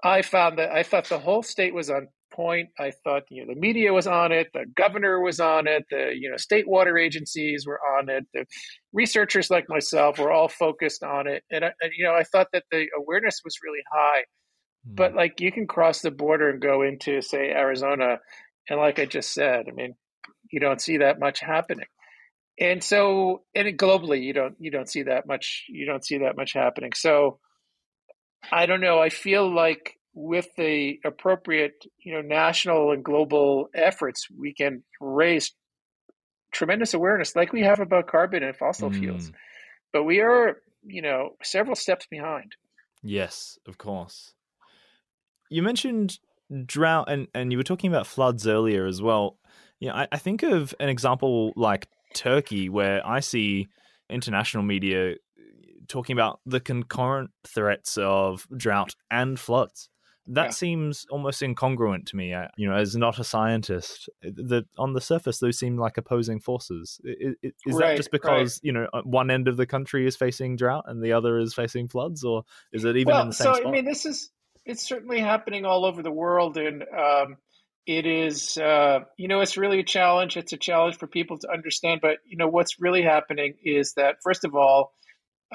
I 0.03 0.21
found 0.21 0.59
that 0.59 0.71
I 0.71 0.83
thought 0.83 1.07
the 1.07 1.19
whole 1.19 1.43
state 1.43 1.73
was 1.73 1.89
on 1.89 2.07
point. 2.33 2.69
I 2.77 2.91
thought 3.05 3.23
you 3.29 3.45
know 3.45 3.53
the 3.53 3.59
media 3.59 3.93
was 3.93 4.07
on 4.07 4.33
it, 4.33 4.47
the 4.53 4.65
governor 4.75 5.21
was 5.21 5.39
on 5.39 5.65
it, 5.67 5.85
the 5.89 6.11
you 6.13 6.29
know 6.29 6.37
state 6.37 6.67
water 6.67 6.97
agencies 6.97 7.65
were 7.65 7.79
on 7.97 8.09
it, 8.09 8.25
the 8.33 8.45
researchers 8.91 9.49
like 9.49 9.69
myself 9.69 10.19
were 10.19 10.31
all 10.31 10.49
focused 10.49 11.03
on 11.03 11.27
it, 11.27 11.43
and, 11.51 11.63
I, 11.63 11.71
and 11.81 11.91
you 11.97 12.03
know 12.03 12.13
I 12.13 12.23
thought 12.23 12.47
that 12.51 12.65
the 12.69 12.87
awareness 12.97 13.39
was 13.45 13.55
really 13.63 13.83
high 13.93 14.23
but 14.85 15.11
hmm. 15.11 15.17
like 15.17 15.41
you 15.41 15.51
can 15.51 15.67
cross 15.67 16.01
the 16.01 16.11
border 16.11 16.49
and 16.49 16.61
go 16.61 16.81
into 16.81 17.21
say 17.21 17.49
Arizona, 17.51 18.19
and 18.69 18.79
like 18.79 18.99
I 18.99 19.05
just 19.05 19.33
said, 19.33 19.65
I 19.67 19.71
mean, 19.71 19.95
you 20.51 20.59
don't 20.59 20.81
see 20.81 20.97
that 20.97 21.19
much 21.19 21.39
happening. 21.39 21.87
And 22.59 22.83
so, 22.83 23.41
and 23.55 23.77
globally, 23.77 24.21
you 24.21 24.33
don't 24.33 24.55
you 24.59 24.71
don't 24.71 24.89
see 24.89 25.03
that 25.03 25.25
much 25.25 25.65
you 25.69 25.85
don't 25.85 26.05
see 26.05 26.19
that 26.19 26.35
much 26.35 26.53
happening. 26.53 26.93
So, 26.93 27.39
I 28.51 28.65
don't 28.65 28.81
know. 28.81 28.99
I 28.99 29.09
feel 29.09 29.53
like 29.53 29.97
with 30.13 30.47
the 30.55 30.99
appropriate 31.03 31.85
you 31.99 32.13
know 32.13 32.21
national 32.21 32.91
and 32.91 33.03
global 33.03 33.69
efforts, 33.73 34.27
we 34.29 34.53
can 34.53 34.83
raise 35.01 35.51
tremendous 36.51 36.93
awareness, 36.93 37.35
like 37.35 37.51
we 37.51 37.63
have 37.63 37.79
about 37.79 38.07
carbon 38.07 38.43
and 38.43 38.55
fossil 38.55 38.91
mm. 38.91 38.99
fuels. 38.99 39.31
But 39.91 40.03
we 40.03 40.21
are 40.21 40.57
you 40.85 41.01
know 41.01 41.31
several 41.41 41.75
steps 41.75 42.05
behind. 42.09 42.55
Yes, 43.01 43.57
of 43.67 43.77
course. 43.77 44.33
You 45.53 45.61
mentioned 45.61 46.17
drought 46.65 47.09
and, 47.09 47.27
and 47.33 47.51
you 47.51 47.57
were 47.57 47.63
talking 47.63 47.89
about 47.91 48.07
floods 48.07 48.47
earlier 48.47 48.85
as 48.85 49.01
well. 49.01 49.37
Yeah, 49.79 49.87
you 49.87 49.89
know, 49.89 49.95
I, 50.01 50.07
I 50.13 50.17
think 50.17 50.43
of 50.43 50.73
an 50.79 50.89
example 50.89 51.53
like 51.55 51.87
Turkey 52.15 52.69
where 52.69 53.05
I 53.05 53.19
see 53.19 53.67
international 54.09 54.63
media 54.63 55.15
talking 55.87 56.13
about 56.13 56.39
the 56.45 56.59
concurrent 56.59 57.31
threats 57.45 57.97
of 57.97 58.47
drought 58.55 58.95
and 59.11 59.39
floods. 59.39 59.89
that 60.25 60.45
Yeah. 60.45 60.49
seems 60.51 61.05
almost 61.11 61.41
incongruent 61.41 62.05
to 62.07 62.15
me. 62.15 62.33
uh, 62.33 62.47
You 62.55 62.69
know, 62.69 62.75
as 62.75 62.95
not 62.95 63.19
a 63.19 63.25
scientist, 63.25 64.07
that 64.21 64.63
on 64.77 64.93
the 64.93 65.01
surface 65.01 65.39
those 65.39 65.59
seem 65.59 65.77
like 65.77 65.97
opposing 65.97 66.39
forces. 66.39 67.01
I- 67.05 67.35
i- 67.43 67.51
Is 67.67 67.77
that 67.77 67.97
just 67.97 68.09
because 68.11 68.59
you 68.63 68.71
know 68.71 68.87
uh, 68.93 69.01
one 69.01 69.29
end 69.29 69.49
of 69.49 69.57
the 69.57 69.65
country 69.65 70.07
is 70.07 70.15
facing 70.15 70.55
drought 70.55 70.85
and 70.87 71.03
the 71.03 71.11
other 71.11 71.37
is 71.39 71.53
facing 71.53 71.89
floods, 71.89 72.23
or 72.23 72.43
is 72.71 72.85
it 72.85 72.95
even 72.95 73.13
well, 73.13 73.21
in 73.23 73.27
the 73.27 73.33
same 73.33 73.53
so 73.53 73.59
spot? 73.59 73.67
I 73.67 73.71
mean, 73.71 73.83
this 73.85 74.05
is 74.05 74.31
it's 74.65 74.87
certainly 74.87 75.19
happening 75.19 75.65
all 75.65 75.85
over 75.85 76.01
the 76.01 76.11
world, 76.11 76.57
and 76.57 76.83
um, 76.83 77.37
it 77.85 78.05
is 78.05 78.57
uh, 78.57 78.99
you 79.17 79.27
know 79.27 79.41
it's 79.41 79.57
really 79.57 79.79
a 79.79 79.83
challenge. 79.83 80.37
It's 80.37 80.53
a 80.53 80.57
challenge 80.57 80.97
for 80.97 81.07
people 81.07 81.37
to 81.39 81.51
understand. 81.51 82.01
But 82.01 82.17
you 82.25 82.37
know 82.37 82.47
what's 82.47 82.79
really 82.79 83.01
happening 83.03 83.55
is 83.63 83.93
that 83.95 84.17
first 84.23 84.45
of 84.45 84.55
all, 84.55 84.93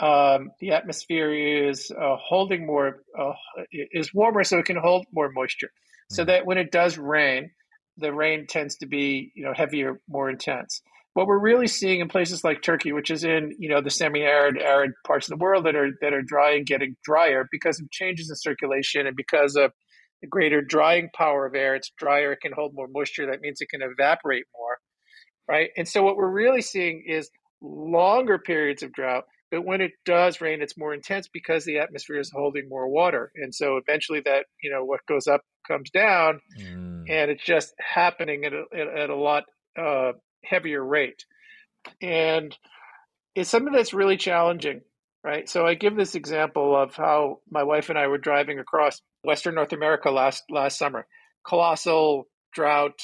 um, 0.00 0.50
the 0.60 0.72
atmosphere 0.72 1.32
is 1.68 1.90
uh, 1.90 2.16
holding 2.16 2.66
more 2.66 3.02
uh, 3.18 3.32
is 3.72 4.12
warmer, 4.14 4.44
so 4.44 4.58
it 4.58 4.66
can 4.66 4.76
hold 4.76 5.06
more 5.12 5.30
moisture. 5.30 5.70
So 6.10 6.22
Mhm. 6.22 6.26
that 6.28 6.46
when 6.46 6.58
it 6.58 6.70
does 6.70 6.96
rain, 6.98 7.50
the 7.96 8.12
rain 8.12 8.46
tends 8.46 8.76
to 8.78 8.86
be 8.86 9.32
you 9.34 9.44
know 9.44 9.54
heavier, 9.54 10.00
more 10.08 10.28
intense. 10.30 10.82
What 11.18 11.26
we're 11.26 11.40
really 11.40 11.66
seeing 11.66 11.98
in 11.98 12.06
places 12.06 12.44
like 12.44 12.62
Turkey, 12.62 12.92
which 12.92 13.10
is 13.10 13.24
in 13.24 13.56
you 13.58 13.68
know 13.68 13.80
the 13.80 13.90
semi-arid, 13.90 14.56
arid 14.56 14.92
parts 15.04 15.28
of 15.28 15.36
the 15.36 15.42
world 15.42 15.66
that 15.66 15.74
are 15.74 15.90
that 16.00 16.12
are 16.12 16.22
dry 16.22 16.52
and 16.54 16.64
getting 16.64 16.94
drier 17.02 17.48
because 17.50 17.80
of 17.80 17.90
changes 17.90 18.30
in 18.30 18.36
circulation 18.36 19.04
and 19.04 19.16
because 19.16 19.56
of 19.56 19.72
the 20.22 20.28
greater 20.28 20.62
drying 20.62 21.08
power 21.12 21.44
of 21.44 21.56
air. 21.56 21.74
It's 21.74 21.90
drier; 21.98 22.34
it 22.34 22.40
can 22.40 22.52
hold 22.52 22.72
more 22.72 22.86
moisture. 22.88 23.26
That 23.26 23.40
means 23.40 23.60
it 23.60 23.68
can 23.68 23.82
evaporate 23.82 24.44
more, 24.56 24.78
right? 25.48 25.70
And 25.76 25.88
so 25.88 26.04
what 26.04 26.14
we're 26.16 26.30
really 26.30 26.62
seeing 26.62 27.02
is 27.04 27.28
longer 27.60 28.38
periods 28.38 28.84
of 28.84 28.92
drought. 28.92 29.24
But 29.50 29.64
when 29.64 29.80
it 29.80 29.90
does 30.04 30.40
rain, 30.40 30.62
it's 30.62 30.78
more 30.78 30.94
intense 30.94 31.26
because 31.26 31.64
the 31.64 31.80
atmosphere 31.80 32.20
is 32.20 32.30
holding 32.32 32.68
more 32.68 32.88
water, 32.88 33.32
and 33.34 33.52
so 33.52 33.76
eventually 33.76 34.20
that 34.24 34.46
you 34.62 34.70
know 34.70 34.84
what 34.84 35.00
goes 35.08 35.26
up 35.26 35.40
comes 35.66 35.90
down, 35.90 36.40
Mm. 36.60 37.10
and 37.10 37.28
it's 37.32 37.44
just 37.44 37.74
happening 37.80 38.44
at 38.44 38.52
a, 38.52 38.62
at, 38.72 38.86
at 38.86 39.10
a 39.10 39.16
lot 39.16 39.46
uh, 39.76 40.12
heavier 40.48 40.84
rate. 40.84 41.24
And 42.02 42.56
it's 43.34 43.50
something 43.50 43.72
that's 43.72 43.94
really 43.94 44.16
challenging, 44.16 44.80
right? 45.24 45.48
So 45.48 45.66
I 45.66 45.74
give 45.74 45.96
this 45.96 46.14
example 46.14 46.76
of 46.76 46.94
how 46.94 47.40
my 47.50 47.62
wife 47.62 47.88
and 47.88 47.98
I 47.98 48.08
were 48.08 48.18
driving 48.18 48.58
across 48.58 49.00
Western 49.24 49.54
North 49.54 49.72
America 49.72 50.10
last 50.10 50.42
last 50.50 50.78
summer. 50.78 51.06
Colossal 51.46 52.28
drought 52.52 53.00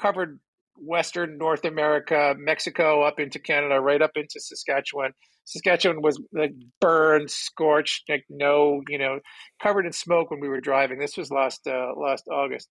covered 0.00 0.40
Western 0.78 1.38
North 1.38 1.64
America, 1.64 2.34
Mexico, 2.38 3.02
up 3.02 3.18
into 3.18 3.38
Canada, 3.38 3.80
right 3.80 4.02
up 4.02 4.12
into 4.16 4.40
Saskatchewan. 4.40 5.12
Saskatchewan 5.44 6.02
was 6.02 6.20
like 6.32 6.52
burned, 6.80 7.30
scorched, 7.30 8.04
like 8.08 8.24
no, 8.28 8.82
you 8.88 8.98
know, 8.98 9.20
covered 9.62 9.86
in 9.86 9.92
smoke 9.92 10.30
when 10.30 10.40
we 10.40 10.48
were 10.48 10.60
driving. 10.60 10.98
This 10.98 11.16
was 11.16 11.30
last 11.30 11.66
uh, 11.66 11.92
last 11.96 12.24
August. 12.30 12.68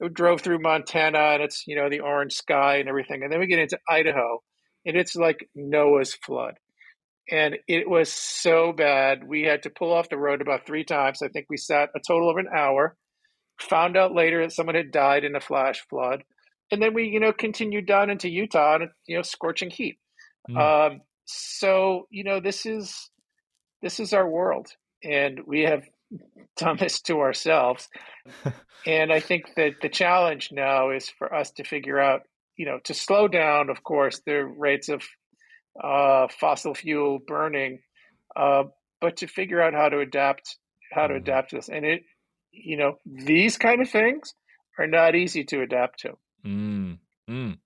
We 0.00 0.08
drove 0.08 0.40
through 0.40 0.60
Montana, 0.60 1.18
and 1.18 1.42
it's 1.42 1.66
you 1.66 1.76
know 1.76 1.88
the 1.88 2.00
orange 2.00 2.34
sky 2.34 2.76
and 2.76 2.88
everything, 2.88 3.22
and 3.22 3.32
then 3.32 3.40
we 3.40 3.46
get 3.46 3.58
into 3.58 3.78
Idaho, 3.88 4.42
and 4.84 4.96
it's 4.96 5.16
like 5.16 5.48
Noah's 5.54 6.14
flood, 6.14 6.54
and 7.30 7.56
it 7.66 7.88
was 7.88 8.12
so 8.12 8.72
bad 8.72 9.26
we 9.26 9.42
had 9.42 9.62
to 9.62 9.70
pull 9.70 9.92
off 9.92 10.08
the 10.08 10.18
road 10.18 10.40
about 10.40 10.66
three 10.66 10.84
times. 10.84 11.22
I 11.22 11.28
think 11.28 11.46
we 11.48 11.56
sat 11.56 11.90
a 11.94 12.00
total 12.06 12.30
of 12.30 12.36
an 12.36 12.48
hour. 12.54 12.96
Found 13.70 13.96
out 13.96 14.14
later 14.14 14.42
that 14.42 14.52
someone 14.52 14.74
had 14.74 14.90
died 14.90 15.24
in 15.24 15.34
a 15.34 15.40
flash 15.40 15.82
flood, 15.88 16.22
and 16.70 16.82
then 16.82 16.92
we 16.92 17.04
you 17.08 17.20
know 17.20 17.32
continued 17.32 17.86
down 17.86 18.10
into 18.10 18.28
Utah 18.28 18.76
and 18.76 18.90
you 19.06 19.16
know 19.16 19.22
scorching 19.22 19.70
heat. 19.70 19.98
Mm. 20.50 20.90
Um, 20.92 21.00
so 21.24 22.06
you 22.10 22.22
know 22.22 22.40
this 22.40 22.66
is 22.66 23.10
this 23.82 23.98
is 23.98 24.12
our 24.12 24.28
world, 24.28 24.68
and 25.02 25.40
we 25.46 25.62
have 25.62 25.88
this 26.78 27.00
to 27.02 27.20
ourselves. 27.20 27.88
and 28.86 29.12
I 29.12 29.20
think 29.20 29.54
that 29.56 29.74
the 29.82 29.88
challenge 29.88 30.50
now 30.52 30.90
is 30.90 31.08
for 31.08 31.34
us 31.34 31.50
to 31.52 31.64
figure 31.64 31.98
out, 31.98 32.22
you 32.56 32.66
know, 32.66 32.78
to 32.84 32.94
slow 32.94 33.28
down, 33.28 33.70
of 33.70 33.82
course, 33.82 34.20
the 34.26 34.44
rates 34.44 34.88
of 34.88 35.02
uh, 35.82 36.28
fossil 36.28 36.74
fuel 36.74 37.18
burning, 37.26 37.80
uh, 38.34 38.64
but 39.00 39.18
to 39.18 39.26
figure 39.26 39.60
out 39.60 39.74
how 39.74 39.88
to 39.88 40.00
adapt, 40.00 40.56
how 40.92 41.06
to 41.06 41.14
Mhm. 41.14 41.18
adapt 41.18 41.50
to 41.50 41.56
this. 41.56 41.68
And 41.68 41.84
it, 41.84 42.02
you 42.50 42.76
know, 42.76 42.98
these 43.04 43.58
kind 43.58 43.82
of 43.82 43.90
things 43.90 44.34
are 44.78 44.86
not 44.86 45.14
easy 45.14 45.44
to 45.44 45.62
adapt 45.62 46.00
to. 46.00 46.16
Mm, 46.44 46.98
mm. 47.28 47.58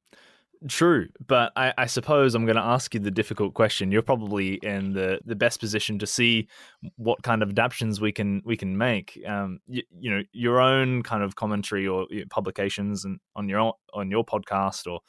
True, 0.68 1.08
but 1.26 1.52
I, 1.56 1.72
I 1.78 1.86
suppose 1.86 2.34
I'm 2.34 2.44
going 2.44 2.56
to 2.56 2.62
ask 2.62 2.92
you 2.92 3.00
the 3.00 3.10
difficult 3.10 3.54
question. 3.54 3.90
You're 3.90 4.02
probably 4.02 4.54
in 4.56 4.92
the, 4.92 5.18
the 5.24 5.34
best 5.34 5.58
position 5.58 5.98
to 6.00 6.06
see 6.06 6.48
what 6.96 7.22
kind 7.22 7.42
of 7.42 7.48
adaptations 7.48 7.98
we 7.98 8.12
can 8.12 8.42
we 8.44 8.58
can 8.58 8.76
make. 8.76 9.18
Um, 9.26 9.60
you, 9.66 9.82
you 9.98 10.10
know, 10.10 10.22
your 10.32 10.60
own 10.60 11.02
kind 11.02 11.22
of 11.22 11.34
commentary 11.34 11.86
or 11.86 12.06
publications 12.28 13.06
and 13.06 13.20
on 13.34 13.48
your 13.48 13.72
on 13.94 14.10
your 14.10 14.22
podcast 14.22 14.86
or 14.86 15.00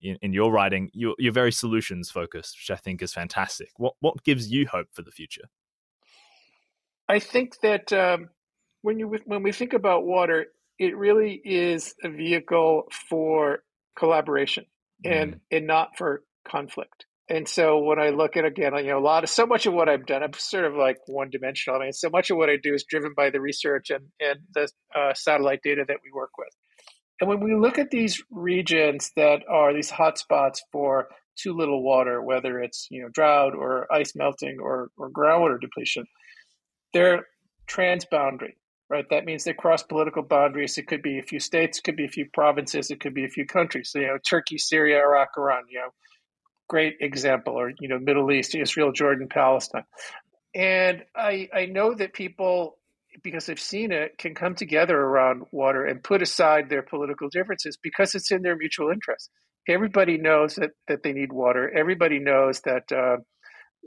in, 0.00 0.16
in 0.22 0.32
your 0.32 0.52
writing, 0.52 0.90
you're, 0.92 1.16
you're 1.18 1.32
very 1.32 1.50
solutions 1.50 2.08
focused, 2.08 2.56
which 2.58 2.70
I 2.70 2.80
think 2.80 3.02
is 3.02 3.12
fantastic. 3.12 3.70
What 3.78 3.94
what 3.98 4.22
gives 4.22 4.48
you 4.48 4.68
hope 4.68 4.88
for 4.92 5.02
the 5.02 5.10
future? 5.10 5.50
I 7.08 7.18
think 7.18 7.58
that 7.62 7.92
um, 7.92 8.28
when 8.82 9.00
you 9.00 9.18
when 9.24 9.42
we 9.42 9.50
think 9.50 9.72
about 9.72 10.06
water, 10.06 10.46
it 10.78 10.96
really 10.96 11.42
is 11.44 11.96
a 12.04 12.08
vehicle 12.08 12.84
for 13.08 13.64
collaboration 13.96 14.66
and 15.04 15.40
and 15.50 15.66
not 15.66 15.96
for 15.96 16.22
conflict. 16.46 17.06
And 17.28 17.48
so 17.48 17.78
when 17.78 18.00
I 18.00 18.10
look 18.10 18.36
at 18.36 18.44
again, 18.44 18.72
you 18.78 18.90
know, 18.90 18.98
a 18.98 19.00
lot 19.00 19.22
of 19.22 19.30
so 19.30 19.46
much 19.46 19.66
of 19.66 19.72
what 19.72 19.88
I've 19.88 20.04
done, 20.04 20.22
I'm 20.22 20.32
sort 20.32 20.64
of 20.64 20.74
like 20.74 20.96
one 21.06 21.30
dimensional. 21.30 21.80
I 21.80 21.84
mean, 21.84 21.92
so 21.92 22.10
much 22.10 22.30
of 22.30 22.36
what 22.36 22.50
I 22.50 22.56
do 22.60 22.74
is 22.74 22.84
driven 22.84 23.14
by 23.16 23.30
the 23.30 23.40
research 23.40 23.90
and 23.90 24.06
and 24.18 24.40
the 24.54 24.68
uh, 24.98 25.14
satellite 25.14 25.60
data 25.62 25.84
that 25.86 25.98
we 26.04 26.10
work 26.12 26.30
with. 26.38 26.48
And 27.20 27.28
when 27.28 27.40
we 27.40 27.54
look 27.54 27.78
at 27.78 27.90
these 27.90 28.22
regions 28.30 29.12
that 29.14 29.42
are 29.48 29.74
these 29.74 29.90
hotspots 29.90 30.58
for 30.72 31.08
too 31.36 31.52
little 31.52 31.82
water, 31.82 32.20
whether 32.20 32.58
it's 32.60 32.88
you 32.90 33.02
know 33.02 33.08
drought 33.08 33.54
or 33.54 33.86
ice 33.92 34.14
melting 34.16 34.58
or 34.60 34.90
or 34.96 35.10
groundwater 35.10 35.60
depletion, 35.60 36.06
they're 36.92 37.26
transboundary, 37.68 38.54
right? 38.90 39.06
That 39.08 39.24
means 39.24 39.44
they 39.44 39.52
cross 39.52 39.82
political 39.82 40.22
boundaries. 40.22 40.76
It 40.76 40.88
could 40.88 41.02
be 41.02 41.18
a 41.18 41.22
few 41.22 41.38
states, 41.38 41.78
it 41.78 41.84
could 41.84 41.96
be 41.96 42.04
a 42.04 42.08
few 42.08 42.26
provinces, 42.34 42.90
it 42.90 43.00
could 43.00 43.14
be 43.14 43.24
a 43.24 43.28
few 43.28 43.46
countries. 43.46 43.90
So, 43.90 44.00
you 44.00 44.08
know, 44.08 44.18
Turkey, 44.28 44.58
Syria, 44.58 44.98
Iraq, 44.98 45.28
Iran, 45.38 45.62
you 45.70 45.78
know, 45.78 45.90
great 46.68 46.96
example, 47.00 47.54
or 47.54 47.72
you 47.80 47.88
know, 47.88 47.98
Middle 47.98 48.30
East, 48.30 48.54
Israel, 48.54 48.92
Jordan, 48.92 49.28
Palestine. 49.28 49.84
And 50.54 51.04
I 51.16 51.48
I 51.54 51.66
know 51.66 51.94
that 51.94 52.12
people 52.12 52.76
because 53.22 53.46
they've 53.46 53.60
seen 53.60 53.92
it 53.92 54.16
can 54.18 54.34
come 54.34 54.54
together 54.54 54.96
around 54.96 55.42
water 55.50 55.84
and 55.84 56.02
put 56.02 56.22
aside 56.22 56.68
their 56.68 56.82
political 56.82 57.28
differences 57.28 57.76
because 57.76 58.14
it's 58.14 58.30
in 58.30 58.42
their 58.42 58.56
mutual 58.56 58.90
interest. 58.90 59.30
Everybody 59.68 60.16
knows 60.16 60.54
that 60.56 60.70
that 60.88 61.02
they 61.02 61.12
need 61.12 61.32
water. 61.32 61.70
Everybody 61.70 62.18
knows 62.18 62.60
that 62.62 62.84
uh, 62.92 63.18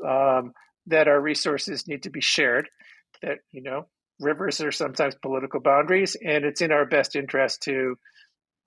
um, 0.07 0.53
that 0.87 1.07
our 1.07 1.19
resources 1.19 1.87
need 1.87 2.03
to 2.03 2.09
be 2.09 2.21
shared. 2.21 2.69
That 3.21 3.39
you 3.51 3.63
know 3.63 3.87
rivers 4.23 4.61
are 4.61 4.71
sometimes 4.71 5.15
political 5.15 5.59
boundaries, 5.59 6.15
and 6.15 6.45
it's 6.45 6.61
in 6.61 6.71
our 6.71 6.85
best 6.85 7.15
interest 7.15 7.63
to 7.63 7.97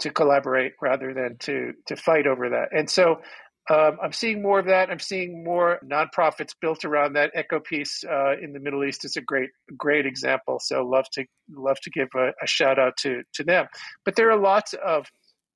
to 0.00 0.10
collaborate 0.10 0.72
rather 0.80 1.14
than 1.14 1.38
to 1.38 1.72
to 1.86 1.96
fight 1.96 2.26
over 2.26 2.50
that. 2.50 2.68
And 2.76 2.88
so 2.88 3.20
um, 3.68 3.98
I'm 4.00 4.12
seeing 4.12 4.42
more 4.42 4.60
of 4.60 4.66
that. 4.66 4.90
I'm 4.90 5.00
seeing 5.00 5.42
more 5.42 5.80
nonprofits 5.84 6.54
built 6.60 6.84
around 6.84 7.14
that. 7.14 7.32
EcoPeace 7.34 8.04
uh, 8.08 8.40
in 8.40 8.52
the 8.52 8.60
Middle 8.60 8.84
East 8.84 9.04
is 9.04 9.16
a 9.16 9.20
great 9.20 9.50
great 9.76 10.06
example. 10.06 10.60
So 10.60 10.84
love 10.84 11.06
to 11.12 11.24
love 11.50 11.80
to 11.80 11.90
give 11.90 12.08
a, 12.14 12.28
a 12.42 12.46
shout 12.46 12.78
out 12.78 12.96
to 12.98 13.22
to 13.34 13.44
them. 13.44 13.66
But 14.04 14.14
there 14.16 14.30
are 14.30 14.38
lots 14.38 14.74
of 14.74 15.06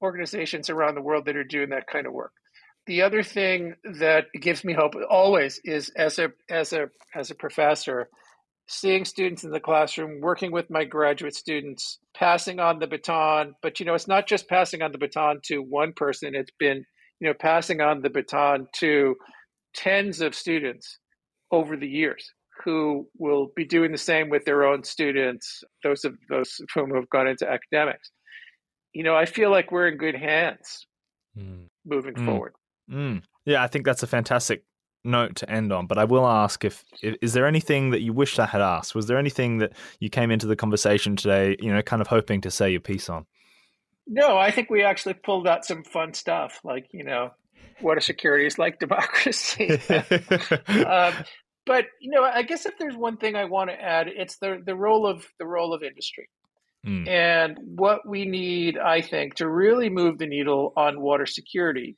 organizations 0.03 0.71
around 0.71 0.95
the 0.95 1.03
world 1.03 1.27
that 1.27 1.37
are 1.37 1.45
doing 1.45 1.71
that 1.71 1.87
kind 1.87 2.07
of 2.07 2.13
work. 2.13 2.33
The 2.87 3.03
other 3.03 3.23
thing 3.23 3.75
that 3.85 4.27
gives 4.33 4.65
me 4.65 4.73
hope 4.73 4.95
always 5.09 5.61
is 5.65 5.91
as 5.91 6.19
a 6.19 6.33
as 6.49 6.73
a 6.73 6.89
as 7.15 7.31
a 7.31 7.37
professor, 7.37 8.09
seeing 8.73 9.05
students 9.05 9.43
in 9.43 9.51
the 9.51 9.59
classroom, 9.59 10.21
working 10.21 10.53
with 10.53 10.71
my 10.71 10.85
graduate 10.85 11.35
students, 11.35 11.99
passing 12.17 12.61
on 12.61 12.79
the 12.79 12.87
baton. 12.87 13.53
But 13.63 13.81
you 13.81 13.87
know, 13.87 13.95
it's 13.95 14.07
not 14.09 14.29
just 14.29 14.49
passing 14.49 14.81
on 14.81 14.93
the 14.93 14.99
baton 14.99 15.41
to 15.47 15.59
one 15.59 15.93
person. 15.95 16.35
It's 16.37 16.53
been 16.59 16.85
you 17.21 17.29
know 17.29 17.35
passing 17.35 17.81
on 17.81 18.01
the 18.03 18.11
baton 18.11 18.69
to 18.77 19.17
tens 19.75 20.21
of 20.21 20.35
students 20.35 20.99
over 21.51 21.77
the 21.77 21.89
years 21.89 22.31
who 22.65 23.09
will 23.19 23.49
be 23.57 23.65
doing 23.65 23.91
the 23.91 23.99
same 23.99 24.29
with 24.31 24.45
their 24.45 24.65
own 24.65 24.85
students. 24.85 25.65
Those 25.83 26.05
of 26.05 26.15
those 26.29 26.55
of 26.61 26.69
whom 26.75 26.95
have 26.95 27.11
gone 27.11 27.27
into 27.27 27.51
academics. 27.51 28.11
You 28.93 29.03
know, 29.03 29.17
I 29.17 29.25
feel 29.27 29.51
like 29.51 29.71
we're 29.73 29.89
in 29.89 29.99
good 29.99 30.15
hands 30.17 30.87
Mm. 31.39 31.67
moving 31.85 32.15
Mm. 32.15 32.25
forward. 32.27 32.53
Mm. 32.91 33.23
Yeah, 33.45 33.63
I 33.63 33.69
think 33.69 33.85
that's 33.85 34.03
a 34.03 34.07
fantastic 34.09 34.65
note 35.05 35.37
to 35.37 35.51
end 35.51 35.73
on. 35.73 35.87
But 35.87 35.99
I 35.99 36.05
will 36.05 36.27
ask 36.27 36.65
if, 36.65 36.85
if 37.03 37.17
is 37.21 37.33
there 37.33 37.47
anything 37.47 37.91
that 37.91 38.01
you 38.01 38.13
wish 38.13 38.39
I 38.39 38.47
had 38.47 38.61
asked? 38.61 38.95
Was 38.95 39.07
there 39.07 39.19
anything 39.19 39.59
that 39.59 39.73
you 39.99 40.11
came 40.11 40.31
into 40.31 40.47
the 40.47 40.57
conversation 40.57 41.17
today, 41.17 41.57
you 41.61 41.73
know, 41.73 41.83
kind 41.83 42.03
of 42.03 42.09
hoping 42.09 42.41
to 42.43 42.51
say 42.51 42.71
your 42.71 42.81
piece 42.81 43.09
on? 43.09 43.27
No, 44.07 44.37
I 44.37 44.51
think 44.51 44.71
we 44.71 44.83
actually 44.83 45.15
pulled 45.15 45.47
out 45.47 45.65
some 45.65 45.85
fun 45.85 46.15
stuff, 46.15 46.61
like 46.65 46.89
you 46.93 47.05
know, 47.05 47.31
what 47.81 47.97
a 47.97 48.01
security 48.01 48.47
is 48.47 48.59
like 48.59 48.79
democracy. 48.81 49.71
um, 50.69 51.15
but 51.67 51.87
you 52.01 52.11
know, 52.11 52.25
I 52.25 52.43
guess 52.43 52.67
if 52.67 52.77
there's 52.79 52.97
one 52.97 53.17
thing 53.17 53.37
I 53.37 53.45
want 53.45 53.71
to 53.71 53.81
add, 53.81 54.09
it's 54.09 54.39
the 54.39 54.61
the 54.65 54.75
role 54.75 55.07
of 55.07 55.25
the 55.39 55.47
role 55.47 55.73
of 55.73 55.83
industry. 55.83 56.29
Mm. 56.87 57.09
And 57.09 57.59
what 57.77 58.09
we 58.09 58.25
need, 58.25 58.79
I 58.79 59.03
think, 59.03 59.35
to 59.35 59.49
really 59.49 59.91
move 59.91 60.17
the 60.19 60.27
needle 60.27 60.73
on 60.77 61.01
water 61.01 61.27
security, 61.27 61.97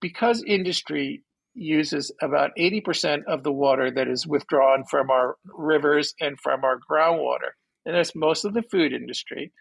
because 0.00 0.42
industry 0.42 1.22
uses 1.54 2.12
about 2.22 2.50
80% 2.58 3.24
of 3.26 3.42
the 3.42 3.52
water 3.52 3.90
that 3.90 4.08
is 4.08 4.26
withdrawn 4.26 4.84
from 4.88 5.10
our 5.10 5.36
rivers 5.44 6.14
and 6.20 6.38
from 6.40 6.64
our 6.64 6.78
groundwater, 6.90 7.52
and 7.84 7.94
that's 7.94 8.14
most 8.14 8.44
of 8.44 8.54
the 8.54 8.62
food 8.62 8.92
industry, 8.92 9.52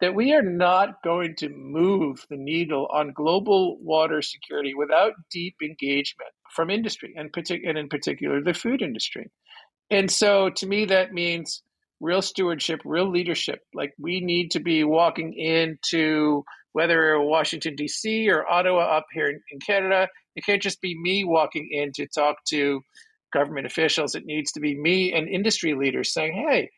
that 0.00 0.14
we 0.14 0.32
are 0.32 0.42
not 0.42 1.02
going 1.02 1.34
to 1.36 1.48
move 1.48 2.24
the 2.28 2.36
needle 2.36 2.88
on 2.92 3.12
global 3.12 3.78
water 3.80 4.20
security 4.22 4.74
without 4.74 5.12
deep 5.30 5.54
engagement 5.62 6.30
from 6.54 6.70
industry, 6.70 7.14
and, 7.16 7.32
partic- 7.32 7.66
and 7.66 7.78
in 7.78 7.88
particular 7.88 8.42
the 8.42 8.54
food 8.54 8.82
industry. 8.82 9.30
And 9.90 10.10
so 10.10 10.50
to 10.50 10.66
me, 10.66 10.86
that 10.86 11.12
means 11.12 11.62
real 12.00 12.22
stewardship, 12.22 12.80
real 12.84 13.10
leadership. 13.10 13.60
Like 13.72 13.92
we 13.98 14.20
need 14.20 14.50
to 14.52 14.60
be 14.60 14.84
walking 14.84 15.32
into 15.34 16.44
whether 16.72 17.20
Washington, 17.20 17.76
D.C. 17.76 18.28
or 18.28 18.46
Ottawa 18.50 18.96
up 18.96 19.06
here 19.12 19.28
in, 19.28 19.40
in 19.52 19.60
Canada. 19.60 20.08
It 20.36 20.44
can't 20.44 20.62
just 20.62 20.80
be 20.80 20.98
me 21.00 21.24
walking 21.24 21.68
in 21.70 21.92
to 21.94 22.06
talk 22.06 22.36
to 22.48 22.82
government 23.32 23.66
officials. 23.66 24.14
It 24.14 24.24
needs 24.24 24.52
to 24.52 24.60
be 24.60 24.78
me 24.78 25.12
and 25.12 25.28
industry 25.28 25.74
leaders 25.74 26.12
saying, 26.12 26.32
hey, 26.32 26.70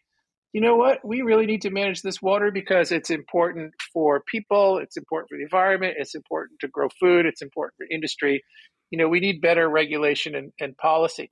you 0.53 0.61
know 0.61 0.77
what? 0.77 1.05
We 1.05 1.23
really 1.23 1.47
need 1.47 1.63
to 1.63 1.71
manage 1.71 2.03
this 2.03 2.23
water 2.23 2.51
because 2.51 2.91
it's 2.91 3.11
important 3.11 3.75
for 3.93 4.23
people, 4.27 4.79
it's 4.79 4.97
important 4.97 5.29
for 5.29 5.37
the 5.37 5.45
environment, 5.45 5.97
it's 5.99 6.15
important 6.15 6.61
to 6.61 6.69
grow 6.69 6.89
food, 6.99 7.27
it's 7.27 7.43
important 7.43 7.75
for 7.77 7.87
industry. 7.91 8.43
You 8.91 8.99
know, 8.99 9.09
we 9.09 9.21
need 9.21 9.43
better 9.43 9.69
regulation 9.69 10.35
and, 10.35 10.53
and 10.59 10.77
policy. 10.77 11.31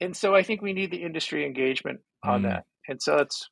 And 0.00 0.14
so 0.14 0.34
I 0.34 0.42
think 0.42 0.60
we 0.60 0.74
need 0.74 0.90
the 0.90 1.02
industry 1.02 1.46
engagement 1.46 2.00
on 2.22 2.42
mm. 2.42 2.50
that. 2.50 2.64
And 2.86 3.00
so 3.00 3.16
that's 3.16 3.48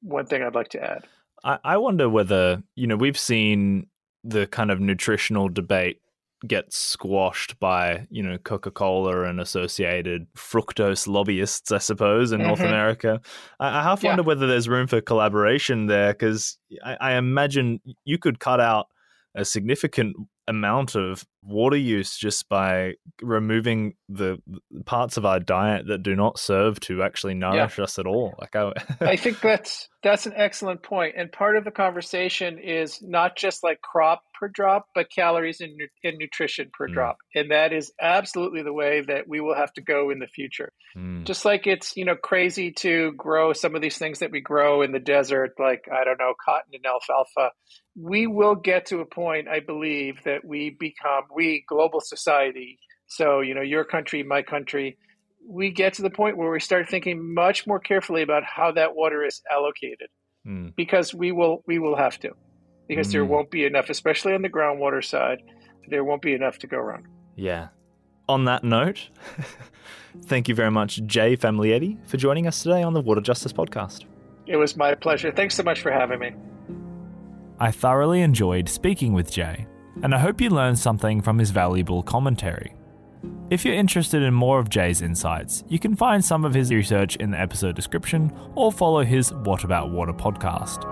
one 0.00 0.26
thing 0.26 0.42
I'd 0.42 0.54
like 0.54 0.70
to 0.70 0.82
add. 0.82 1.04
I, 1.44 1.58
I 1.62 1.76
wonder 1.76 2.08
whether, 2.08 2.62
you 2.74 2.86
know, 2.86 2.96
we've 2.96 3.18
seen 3.18 3.88
the 4.22 4.46
kind 4.46 4.70
of 4.70 4.80
nutritional 4.80 5.50
debate 5.50 6.00
gets 6.46 6.76
squashed 6.76 7.58
by 7.58 8.06
you 8.10 8.22
know 8.22 8.38
Coca-Cola 8.38 9.24
and 9.24 9.40
associated 9.40 10.26
fructose 10.36 11.06
lobbyists, 11.06 11.72
I 11.72 11.78
suppose, 11.78 12.32
in 12.32 12.38
mm-hmm. 12.38 12.48
North 12.48 12.60
America. 12.60 13.20
I, 13.60 13.80
I 13.80 13.82
half 13.82 14.02
wonder 14.02 14.22
whether 14.22 14.46
there's 14.46 14.68
room 14.68 14.86
for 14.86 15.00
collaboration 15.00 15.86
there 15.86 16.12
because 16.12 16.58
I, 16.84 16.96
I, 17.00 17.12
imagine 17.14 17.80
you 18.04 18.18
could 18.18 18.40
cut 18.40 18.60
out 18.60 18.86
a 19.34 19.44
significant 19.44 20.16
amount 20.46 20.94
of 20.94 21.24
water 21.42 21.76
use 21.76 22.16
just 22.16 22.48
by 22.48 22.94
removing 23.22 23.94
the 24.08 24.38
parts 24.84 25.16
of 25.16 25.24
our 25.24 25.40
diet 25.40 25.86
that 25.86 26.02
do 26.02 26.14
not 26.14 26.38
serve 26.38 26.78
to 26.80 27.02
actually 27.02 27.34
nourish 27.34 27.78
yeah. 27.78 27.84
us 27.84 27.98
at 27.98 28.06
all. 28.06 28.34
Like 28.38 28.54
I, 28.54 28.72
I 29.00 29.16
think 29.16 29.40
that's 29.40 29.88
that's 30.02 30.26
an 30.26 30.34
excellent. 30.36 30.80
And 31.16 31.32
part 31.32 31.56
of 31.56 31.64
the 31.64 31.70
conversation 31.70 32.58
is 32.58 33.00
not 33.02 33.36
just 33.36 33.62
like 33.62 33.80
crop 33.80 34.22
per 34.38 34.48
drop, 34.48 34.86
but 34.94 35.10
calories 35.10 35.60
and, 35.60 35.80
and 36.02 36.18
nutrition 36.18 36.70
per 36.72 36.88
mm. 36.88 36.94
drop. 36.94 37.18
And 37.34 37.50
that 37.50 37.72
is 37.72 37.92
absolutely 38.00 38.62
the 38.62 38.72
way 38.72 39.02
that 39.06 39.28
we 39.28 39.40
will 39.40 39.54
have 39.54 39.72
to 39.74 39.82
go 39.82 40.10
in 40.10 40.18
the 40.18 40.26
future. 40.26 40.72
Mm. 40.96 41.24
Just 41.24 41.44
like 41.44 41.66
it's, 41.66 41.96
you 41.96 42.04
know, 42.04 42.16
crazy 42.16 42.72
to 42.72 43.12
grow 43.12 43.52
some 43.52 43.74
of 43.74 43.82
these 43.82 43.98
things 43.98 44.20
that 44.20 44.30
we 44.30 44.40
grow 44.40 44.82
in 44.82 44.92
the 44.92 44.98
desert, 45.00 45.52
like, 45.58 45.84
I 45.92 46.04
don't 46.04 46.18
know, 46.18 46.34
cotton 46.44 46.72
and 46.74 46.84
alfalfa. 46.84 47.50
We 47.96 48.26
will 48.26 48.56
get 48.56 48.86
to 48.86 49.00
a 49.00 49.06
point, 49.06 49.48
I 49.48 49.60
believe, 49.60 50.22
that 50.24 50.44
we 50.44 50.76
become, 50.78 51.24
we, 51.34 51.64
global 51.68 52.00
society, 52.00 52.78
so, 53.06 53.40
you 53.40 53.54
know, 53.54 53.62
your 53.62 53.84
country, 53.84 54.22
my 54.22 54.42
country, 54.42 54.98
we 55.46 55.70
get 55.70 55.94
to 55.94 56.02
the 56.02 56.10
point 56.10 56.36
where 56.36 56.50
we 56.50 56.60
start 56.60 56.88
thinking 56.88 57.34
much 57.34 57.66
more 57.66 57.78
carefully 57.78 58.22
about 58.22 58.42
how 58.44 58.72
that 58.72 58.96
water 58.96 59.24
is 59.24 59.42
allocated 59.50 60.08
mm. 60.46 60.74
because 60.74 61.14
we 61.14 61.32
will 61.32 61.62
we 61.66 61.78
will 61.78 61.96
have 61.96 62.18
to 62.20 62.30
because 62.88 63.08
mm. 63.08 63.12
there 63.12 63.24
won't 63.24 63.50
be 63.50 63.64
enough 63.64 63.90
especially 63.90 64.32
on 64.34 64.42
the 64.42 64.48
groundwater 64.48 65.04
side 65.04 65.42
there 65.88 66.04
won't 66.04 66.22
be 66.22 66.32
enough 66.32 66.58
to 66.58 66.66
go 66.66 66.78
around. 66.78 67.06
Yeah. 67.36 67.68
On 68.28 68.44
that 68.46 68.64
note 68.64 69.10
thank 70.24 70.48
you 70.48 70.54
very 70.54 70.70
much 70.70 71.04
jay 71.06 71.36
Famiglietti 71.36 71.98
for 72.06 72.16
joining 72.16 72.46
us 72.46 72.62
today 72.62 72.82
on 72.82 72.94
the 72.94 73.00
water 73.00 73.20
justice 73.20 73.52
podcast. 73.52 74.04
It 74.46 74.56
was 74.56 74.76
my 74.76 74.94
pleasure. 74.94 75.30
Thanks 75.30 75.54
so 75.54 75.62
much 75.62 75.80
for 75.80 75.90
having 75.90 76.20
me. 76.20 76.32
I 77.60 77.70
thoroughly 77.70 78.20
enjoyed 78.20 78.68
speaking 78.68 79.12
with 79.12 79.30
jay 79.30 79.66
and 80.02 80.14
i 80.14 80.18
hope 80.18 80.40
you 80.40 80.50
learned 80.50 80.78
something 80.78 81.22
from 81.22 81.38
his 81.38 81.50
valuable 81.50 82.02
commentary. 82.02 82.74
If 83.50 83.64
you're 83.64 83.74
interested 83.74 84.22
in 84.22 84.32
more 84.32 84.58
of 84.58 84.70
Jay's 84.70 85.02
insights, 85.02 85.64
you 85.68 85.78
can 85.78 85.94
find 85.94 86.24
some 86.24 86.44
of 86.44 86.54
his 86.54 86.72
research 86.72 87.16
in 87.16 87.30
the 87.30 87.40
episode 87.40 87.76
description 87.76 88.32
or 88.54 88.72
follow 88.72 89.04
his 89.04 89.32
What 89.32 89.64
About 89.64 89.90
Water 89.90 90.14
podcast. 90.14 90.82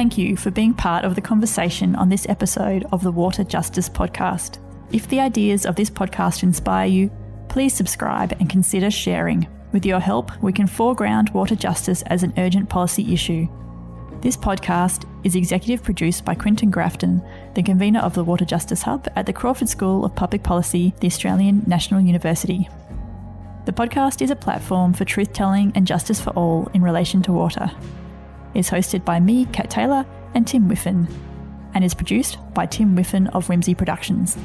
Thank 0.00 0.16
you 0.16 0.34
for 0.34 0.50
being 0.50 0.72
part 0.72 1.04
of 1.04 1.14
the 1.14 1.20
conversation 1.20 1.94
on 1.94 2.08
this 2.08 2.26
episode 2.26 2.86
of 2.90 3.02
the 3.02 3.12
Water 3.12 3.44
Justice 3.44 3.86
Podcast. 3.86 4.58
If 4.94 5.06
the 5.06 5.20
ideas 5.20 5.66
of 5.66 5.76
this 5.76 5.90
podcast 5.90 6.42
inspire 6.42 6.86
you, 6.86 7.10
please 7.50 7.74
subscribe 7.74 8.32
and 8.40 8.48
consider 8.48 8.90
sharing. 8.90 9.46
With 9.72 9.84
your 9.84 10.00
help, 10.00 10.32
we 10.42 10.54
can 10.54 10.66
foreground 10.66 11.28
water 11.34 11.54
justice 11.54 12.00
as 12.06 12.22
an 12.22 12.32
urgent 12.38 12.70
policy 12.70 13.12
issue. 13.12 13.46
This 14.22 14.38
podcast 14.38 15.04
is 15.22 15.36
executive 15.36 15.84
produced 15.84 16.24
by 16.24 16.34
Quentin 16.34 16.70
Grafton, 16.70 17.22
the 17.54 17.62
convener 17.62 18.00
of 18.00 18.14
the 18.14 18.24
Water 18.24 18.46
Justice 18.46 18.80
Hub 18.80 19.06
at 19.16 19.26
the 19.26 19.34
Crawford 19.34 19.68
School 19.68 20.06
of 20.06 20.16
Public 20.16 20.42
Policy, 20.42 20.94
the 21.00 21.08
Australian 21.08 21.62
National 21.66 22.00
University. 22.00 22.70
The 23.66 23.72
podcast 23.72 24.22
is 24.22 24.30
a 24.30 24.34
platform 24.34 24.94
for 24.94 25.04
truth 25.04 25.34
telling 25.34 25.72
and 25.74 25.86
justice 25.86 26.22
for 26.22 26.30
all 26.30 26.70
in 26.72 26.80
relation 26.80 27.20
to 27.24 27.32
water. 27.32 27.70
It's 28.54 28.70
hosted 28.70 29.04
by 29.04 29.20
me, 29.20 29.46
Kat 29.46 29.70
Taylor, 29.70 30.04
and 30.34 30.46
Tim 30.46 30.68
Whiffen, 30.68 31.08
and 31.74 31.84
is 31.84 31.94
produced 31.94 32.38
by 32.54 32.66
Tim 32.66 32.94
Whiffen 32.94 33.28
of 33.28 33.48
Whimsy 33.48 33.74
Productions. 33.74 34.36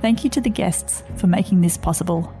Thank 0.00 0.24
you 0.24 0.30
to 0.30 0.40
the 0.40 0.50
guests 0.50 1.02
for 1.16 1.26
making 1.26 1.60
this 1.60 1.76
possible. 1.76 2.34